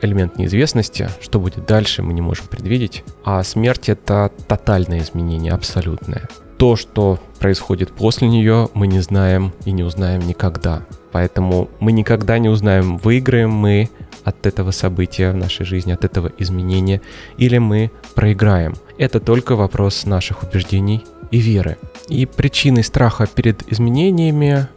элемент 0.00 0.38
неизвестности, 0.38 1.08
что 1.20 1.40
будет 1.40 1.66
дальше, 1.66 2.02
мы 2.02 2.12
не 2.12 2.20
можем 2.20 2.46
предвидеть. 2.46 3.04
А 3.24 3.42
смерть— 3.42 3.88
это 3.90 4.30
тотальное 4.46 5.00
изменение, 5.00 5.52
абсолютное. 5.52 6.28
То, 6.56 6.76
что 6.76 7.20
происходит 7.38 7.92
после 7.92 8.28
нее, 8.28 8.68
мы 8.74 8.86
не 8.86 9.00
знаем 9.00 9.52
и 9.64 9.70
не 9.72 9.84
узнаем 9.84 10.26
никогда. 10.26 10.82
Поэтому 11.12 11.68
мы 11.80 11.92
никогда 11.92 12.38
не 12.38 12.48
узнаем, 12.48 12.98
выиграем 12.98 13.50
мы 13.50 13.90
от 14.24 14.44
этого 14.46 14.72
события 14.72 15.30
в 15.30 15.36
нашей 15.36 15.64
жизни, 15.64 15.92
от 15.92 16.04
этого 16.04 16.30
изменения, 16.38 17.00
или 17.36 17.58
мы 17.58 17.90
проиграем. 18.14 18.74
Это 18.98 19.20
только 19.20 19.56
вопрос 19.56 20.04
наших 20.04 20.42
убеждений 20.42 21.04
и 21.30 21.38
веры. 21.38 21.78
И 22.08 22.26
причиной 22.26 22.84
страха 22.84 23.26
перед 23.26 23.70
изменениями 23.70 24.68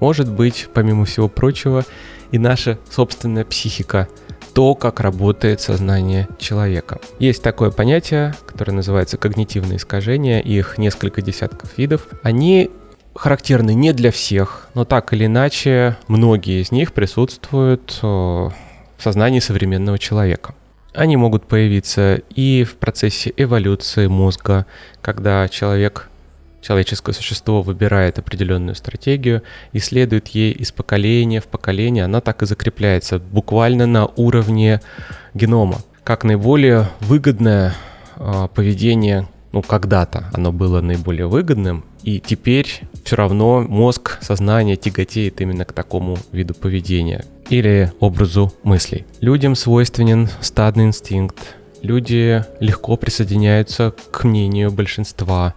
может 0.00 0.30
быть, 0.30 0.68
помимо 0.72 1.04
всего 1.04 1.28
прочего, 1.28 1.84
и 2.30 2.38
наша 2.38 2.78
собственная 2.90 3.44
психика, 3.44 4.08
то, 4.54 4.74
как 4.74 5.00
работает 5.00 5.60
сознание 5.60 6.28
человека. 6.38 7.00
Есть 7.18 7.42
такое 7.42 7.70
понятие, 7.70 8.34
которое 8.46 8.72
называется 8.72 9.16
когнитивные 9.16 9.76
искажения, 9.76 10.40
их 10.40 10.76
несколько 10.78 11.22
десятков 11.22 11.76
видов. 11.78 12.06
Они 12.22 12.70
характерны 13.14 13.74
не 13.74 13.92
для 13.92 14.10
всех, 14.10 14.68
но 14.74 14.84
так 14.84 15.12
или 15.12 15.26
иначе 15.26 15.96
многие 16.08 16.62
из 16.62 16.70
них 16.70 16.92
присутствуют 16.92 17.98
э, 18.02 18.06
в 18.06 18.52
сознании 18.98 19.40
современного 19.40 19.98
человека. 19.98 20.54
Они 20.94 21.16
могут 21.16 21.46
появиться 21.46 22.16
и 22.34 22.64
в 22.64 22.76
процессе 22.76 23.32
эволюции 23.36 24.08
мозга, 24.08 24.66
когда 25.00 25.48
человек 25.48 26.10
человеческое 26.60 27.12
существо 27.12 27.60
выбирает 27.60 28.18
определенную 28.18 28.74
стратегию 28.74 29.42
и 29.72 29.78
следует 29.78 30.28
ей 30.28 30.52
из 30.52 30.70
поколения 30.70 31.40
в 31.40 31.46
поколение, 31.46 32.04
она 32.04 32.20
так 32.20 32.42
и 32.42 32.46
закрепляется 32.46 33.18
буквально 33.18 33.86
на 33.86 34.06
уровне 34.06 34.80
генома. 35.34 35.78
Как 36.04 36.24
наиболее 36.24 36.88
выгодное 37.00 37.74
э, 38.16 38.48
поведение, 38.54 39.28
ну 39.52 39.62
когда-то 39.62 40.30
оно 40.32 40.52
было 40.52 40.80
наиболее 40.80 41.26
выгодным, 41.26 41.84
и 42.02 42.20
теперь 42.20 42.82
все 43.04 43.16
равно 43.16 43.60
мозг, 43.60 44.18
сознание 44.20 44.76
тяготеет 44.76 45.40
именно 45.40 45.64
к 45.64 45.72
такому 45.72 46.16
виду 46.32 46.54
поведения 46.54 47.24
или 47.50 47.92
образу 48.00 48.52
мыслей. 48.62 49.04
Людям 49.20 49.54
свойственен 49.54 50.28
стадный 50.40 50.84
инстинкт, 50.86 51.36
люди 51.82 52.44
легко 52.60 52.96
присоединяются 52.96 53.92
к 54.10 54.24
мнению 54.24 54.70
большинства. 54.70 55.54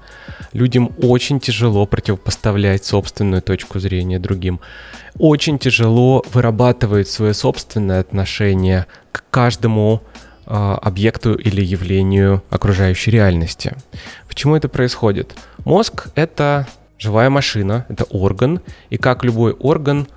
Людям 0.52 0.92
очень 1.02 1.40
тяжело 1.40 1.86
противопоставлять 1.86 2.84
собственную 2.84 3.42
точку 3.42 3.80
зрения 3.80 4.20
другим. 4.20 4.60
Очень 5.18 5.60
тяжело 5.60 6.24
вырабатывать 6.34 7.08
свое 7.08 7.34
собственное 7.34 8.02
отношение 8.02 8.88
к 9.12 9.24
каждому 9.30 10.02
э, 10.46 10.52
объекту 10.54 11.36
или 11.36 11.64
явлению 11.64 12.44
окружающей 12.50 13.12
реальности. 13.12 13.76
Почему 14.28 14.56
это 14.56 14.68
происходит? 14.68 15.36
Мозг— 15.64 16.08
это 16.16 16.68
живая 16.98 17.30
машина, 17.30 17.86
это 17.90 18.04
орган, 18.06 18.62
и 18.90 18.98
как 18.98 19.24
любой 19.24 19.54
орган, 19.54 20.08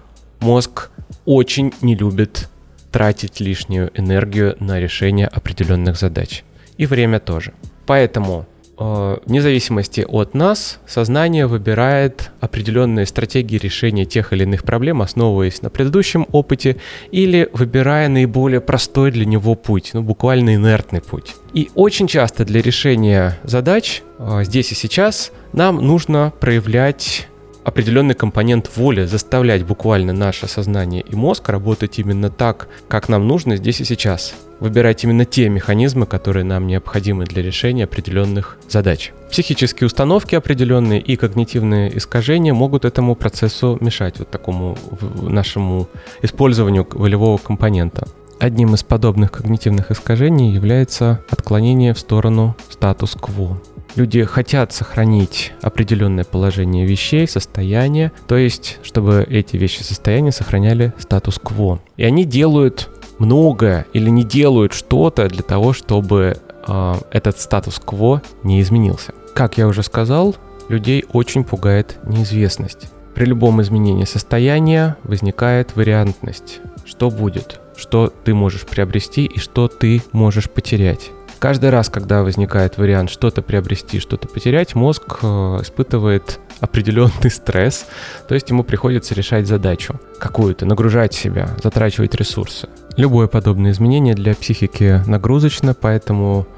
мозг 0.40 0.90
очень 1.24 1.72
не 1.82 1.94
любит 1.94 2.48
тратить 2.90 3.40
лишнюю 3.40 3.90
энергию 3.94 4.56
на 4.60 4.80
решение 4.80 5.26
определенных 5.26 5.98
задач. 5.98 6.44
И 6.76 6.86
время 6.86 7.20
тоже. 7.20 7.52
Поэтому 7.86 8.46
вне 8.78 9.42
зависимости 9.42 10.06
от 10.06 10.34
нас, 10.34 10.78
сознание 10.86 11.46
выбирает 11.46 12.30
определенные 12.40 13.06
стратегии 13.06 13.58
решения 13.58 14.04
тех 14.04 14.32
или 14.32 14.44
иных 14.44 14.62
проблем, 14.62 15.02
основываясь 15.02 15.62
на 15.62 15.70
предыдущем 15.70 16.26
опыте, 16.30 16.76
или 17.10 17.48
выбирая 17.52 18.08
наиболее 18.08 18.60
простой 18.60 19.10
для 19.10 19.24
него 19.24 19.54
путь, 19.56 19.90
ну, 19.94 20.02
буквально 20.02 20.54
инертный 20.54 21.00
путь. 21.00 21.34
И 21.54 21.70
очень 21.74 22.06
часто 22.06 22.44
для 22.44 22.62
решения 22.62 23.38
задач 23.42 24.02
э, 24.18 24.44
здесь 24.44 24.70
и 24.70 24.74
сейчас 24.74 25.32
нам 25.52 25.76
нужно 25.84 26.32
проявлять 26.38 27.26
определенный 27.68 28.14
компонент 28.14 28.70
воли, 28.76 29.04
заставлять 29.04 29.64
буквально 29.64 30.12
наше 30.12 30.48
сознание 30.48 31.02
и 31.02 31.14
мозг 31.14 31.48
работать 31.48 31.98
именно 31.98 32.30
так, 32.30 32.68
как 32.88 33.08
нам 33.08 33.28
нужно 33.28 33.56
здесь 33.56 33.80
и 33.80 33.84
сейчас. 33.84 34.34
Выбирать 34.58 35.04
именно 35.04 35.24
те 35.24 35.48
механизмы, 35.48 36.06
которые 36.06 36.44
нам 36.44 36.66
необходимы 36.66 37.24
для 37.24 37.42
решения 37.42 37.84
определенных 37.84 38.58
задач. 38.68 39.12
Психические 39.30 39.86
установки 39.86 40.34
определенные 40.34 41.00
и 41.00 41.16
когнитивные 41.16 41.96
искажения 41.96 42.52
могут 42.52 42.84
этому 42.84 43.14
процессу 43.14 43.78
мешать, 43.80 44.18
вот 44.18 44.30
такому 44.30 44.76
нашему 45.22 45.88
использованию 46.22 46.86
волевого 46.90 47.38
компонента. 47.38 48.08
Одним 48.40 48.74
из 48.74 48.82
подобных 48.82 49.32
когнитивных 49.32 49.90
искажений 49.90 50.52
является 50.52 51.22
отклонение 51.28 51.92
в 51.92 51.98
сторону 51.98 52.56
статус-кво. 52.70 53.60
Люди 53.96 54.22
хотят 54.24 54.72
сохранить 54.72 55.52
определенное 55.62 56.24
положение 56.24 56.86
вещей, 56.86 57.26
состояние, 57.26 58.12
то 58.26 58.36
есть, 58.36 58.78
чтобы 58.82 59.26
эти 59.28 59.56
вещи 59.56 59.82
состояния 59.82 60.32
сохраняли 60.32 60.92
статус-кво. 60.98 61.80
И 61.96 62.04
они 62.04 62.24
делают 62.24 62.90
многое 63.18 63.86
или 63.92 64.08
не 64.10 64.24
делают 64.24 64.72
что-то 64.72 65.28
для 65.28 65.42
того, 65.42 65.72
чтобы 65.72 66.36
э, 66.66 66.94
этот 67.10 67.38
статус-кво 67.38 68.22
не 68.42 68.60
изменился. 68.60 69.12
Как 69.34 69.58
я 69.58 69.66
уже 69.66 69.82
сказал, 69.82 70.36
людей 70.68 71.04
очень 71.12 71.44
пугает 71.44 71.98
неизвестность. 72.04 72.90
При 73.14 73.24
любом 73.24 73.60
изменении 73.62 74.04
состояния 74.04 74.96
возникает 75.02 75.74
вариантность. 75.74 76.60
Что 76.84 77.10
будет? 77.10 77.60
Что 77.76 78.12
ты 78.24 78.34
можешь 78.34 78.64
приобрести 78.64 79.24
и 79.24 79.38
что 79.38 79.68
ты 79.68 80.02
можешь 80.12 80.48
потерять? 80.48 81.10
Каждый 81.38 81.70
раз, 81.70 81.88
когда 81.88 82.24
возникает 82.24 82.78
вариант 82.78 83.10
что-то 83.10 83.42
приобрести, 83.42 84.00
что-то 84.00 84.26
потерять, 84.26 84.74
мозг 84.74 85.20
э, 85.22 85.26
испытывает 85.62 86.40
определенный 86.60 87.30
стресс, 87.30 87.86
то 88.26 88.34
есть 88.34 88.50
ему 88.50 88.64
приходится 88.64 89.14
решать 89.14 89.46
задачу 89.46 90.00
какую-то, 90.18 90.66
нагружать 90.66 91.14
себя, 91.14 91.50
затрачивать 91.62 92.16
ресурсы. 92.16 92.68
Любое 92.96 93.28
подобное 93.28 93.70
изменение 93.70 94.14
для 94.14 94.34
психики 94.34 95.00
нагрузочно, 95.06 95.74
поэтому 95.74 96.48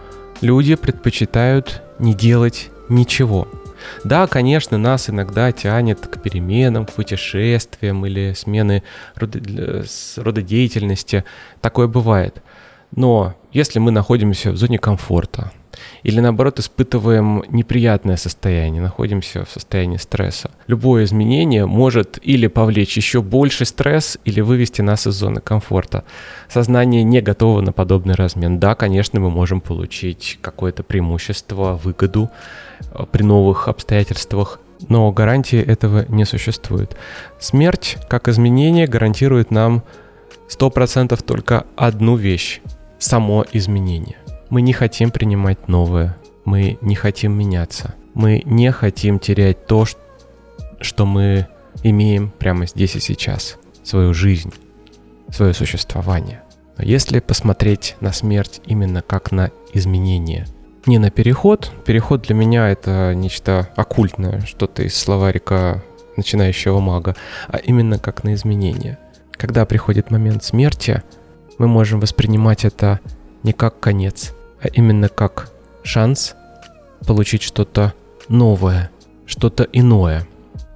люди 0.41 0.75
предпочитают 0.77 1.83
не 1.99 2.15
делать 2.15 2.71
ничего. 2.89 3.47
Да, 4.05 4.27
конечно, 4.27 4.79
нас 4.79 5.11
иногда 5.11 5.53
тянет 5.53 6.07
к 6.07 6.21
переменам, 6.21 6.87
к 6.87 6.93
путешествиям 6.93 8.05
или 8.07 8.33
смены 8.35 8.83
рода, 9.17 10.43
деятельности. 10.43 11.25
Такое 11.61 11.87
бывает. 11.87 12.43
Но 12.95 13.35
если 13.53 13.79
мы 13.79 13.91
находимся 13.91 14.53
в 14.53 14.57
зоне 14.57 14.79
комфорта, 14.79 15.53
или 16.03 16.21
наоборот 16.21 16.59
испытываем 16.59 17.43
неприятное 17.49 18.17
состояние, 18.17 18.83
находимся 18.83 19.45
в 19.45 19.51
состоянии 19.51 19.97
стресса. 19.97 20.51
Любое 20.67 21.05
изменение 21.05 21.67
может 21.67 22.19
или 22.23 22.47
повлечь 22.47 22.97
еще 22.97 23.23
больше 23.23 23.65
стресс, 23.65 24.19
или 24.25 24.41
вывести 24.41 24.83
нас 24.83 25.07
из 25.07 25.15
зоны 25.15 25.41
комфорта. 25.41 26.05
Сознание 26.49 27.03
не 27.03 27.21
готово 27.21 27.61
на 27.61 27.73
подобный 27.73 28.15
размен. 28.15 28.59
Да, 28.59 28.75
конечно, 28.75 29.21
мы 29.21 29.31
можем 29.31 29.61
получить 29.61 30.39
какое-то 30.41 30.83
преимущество, 30.83 31.79
выгоду 31.83 32.31
э, 32.93 33.05
при 33.11 33.23
новых 33.23 33.69
обстоятельствах, 33.69 34.61
но 34.89 35.11
гарантии 35.13 35.61
этого 35.61 36.07
не 36.09 36.25
существует. 36.25 36.97
Смерть, 37.39 37.99
как 38.09 38.29
изменение, 38.29 38.87
гарантирует 38.87 39.51
нам 39.51 39.83
100% 40.49 41.23
только 41.23 41.67
одну 41.77 42.17
вещь 42.17 42.61
само 43.01 43.45
изменение. 43.53 44.19
Мы 44.51 44.63
не 44.63 44.73
хотим 44.73 45.11
принимать 45.11 45.67
новое, 45.67 46.17
мы 46.45 46.79
не 46.81 46.95
хотим 46.95 47.33
меняться, 47.33 47.95
мы 48.15 48.43
не 48.45 48.71
хотим 48.71 49.19
терять 49.19 49.67
то, 49.67 49.85
что 50.81 51.07
мы 51.07 51.49
имеем 51.83 52.31
прямо 52.39 52.67
здесь 52.67 52.95
и 52.97 53.01
сейчас, 53.01 53.59
свою 53.83 54.15
жизнь, 54.15 54.53
свое 55.31 55.55
существование. 55.55 56.43
Но 56.77 56.85
если 56.85 57.21
посмотреть 57.21 57.97
на 58.01 58.13
смерть 58.13 58.61
именно 58.67 59.03
как 59.03 59.33
на 59.33 59.51
изменение, 59.73 60.47
не 60.87 60.99
на 60.99 61.11
переход, 61.11 61.73
переход 61.85 62.23
для 62.23 62.35
меня 62.35 62.69
это 62.69 63.15
нечто 63.15 63.69
оккультное, 63.77 64.41
что-то 64.47 64.83
из 64.83 64.95
словарика 64.95 65.83
начинающего 66.17 66.81
мага, 66.81 67.17
а 67.49 67.59
именно 67.59 67.99
как 67.99 68.25
на 68.25 68.35
изменение. 68.35 68.99
Когда 69.33 69.65
приходит 69.65 70.11
момент 70.11 70.43
смерти, 70.43 71.03
мы 71.61 71.69
можем 71.69 72.01
воспринимать 72.01 72.65
это 72.65 73.01
не 73.43 73.53
как 73.53 73.81
конец, 73.81 74.33
а 74.63 74.69
именно 74.69 75.11
как 75.11 75.53
шанс 75.83 76.35
получить 77.07 77.43
что-то 77.43 77.93
новое, 78.31 78.91
что-то 79.27 79.65
иное. 79.65 80.27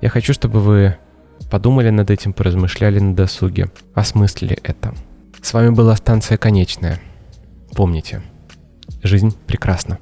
Я 0.02 0.10
хочу, 0.10 0.34
чтобы 0.34 0.60
вы 0.60 0.98
подумали 1.50 1.88
над 1.88 2.10
этим, 2.10 2.34
поразмышляли 2.34 2.98
на 2.98 3.16
досуге, 3.16 3.70
осмыслили 3.94 4.58
это. 4.62 4.94
С 5.40 5.54
вами 5.54 5.70
была 5.70 5.96
станция 5.96 6.36
«Конечная». 6.36 7.00
Помните, 7.74 8.22
жизнь 9.02 9.34
прекрасна. 9.46 9.98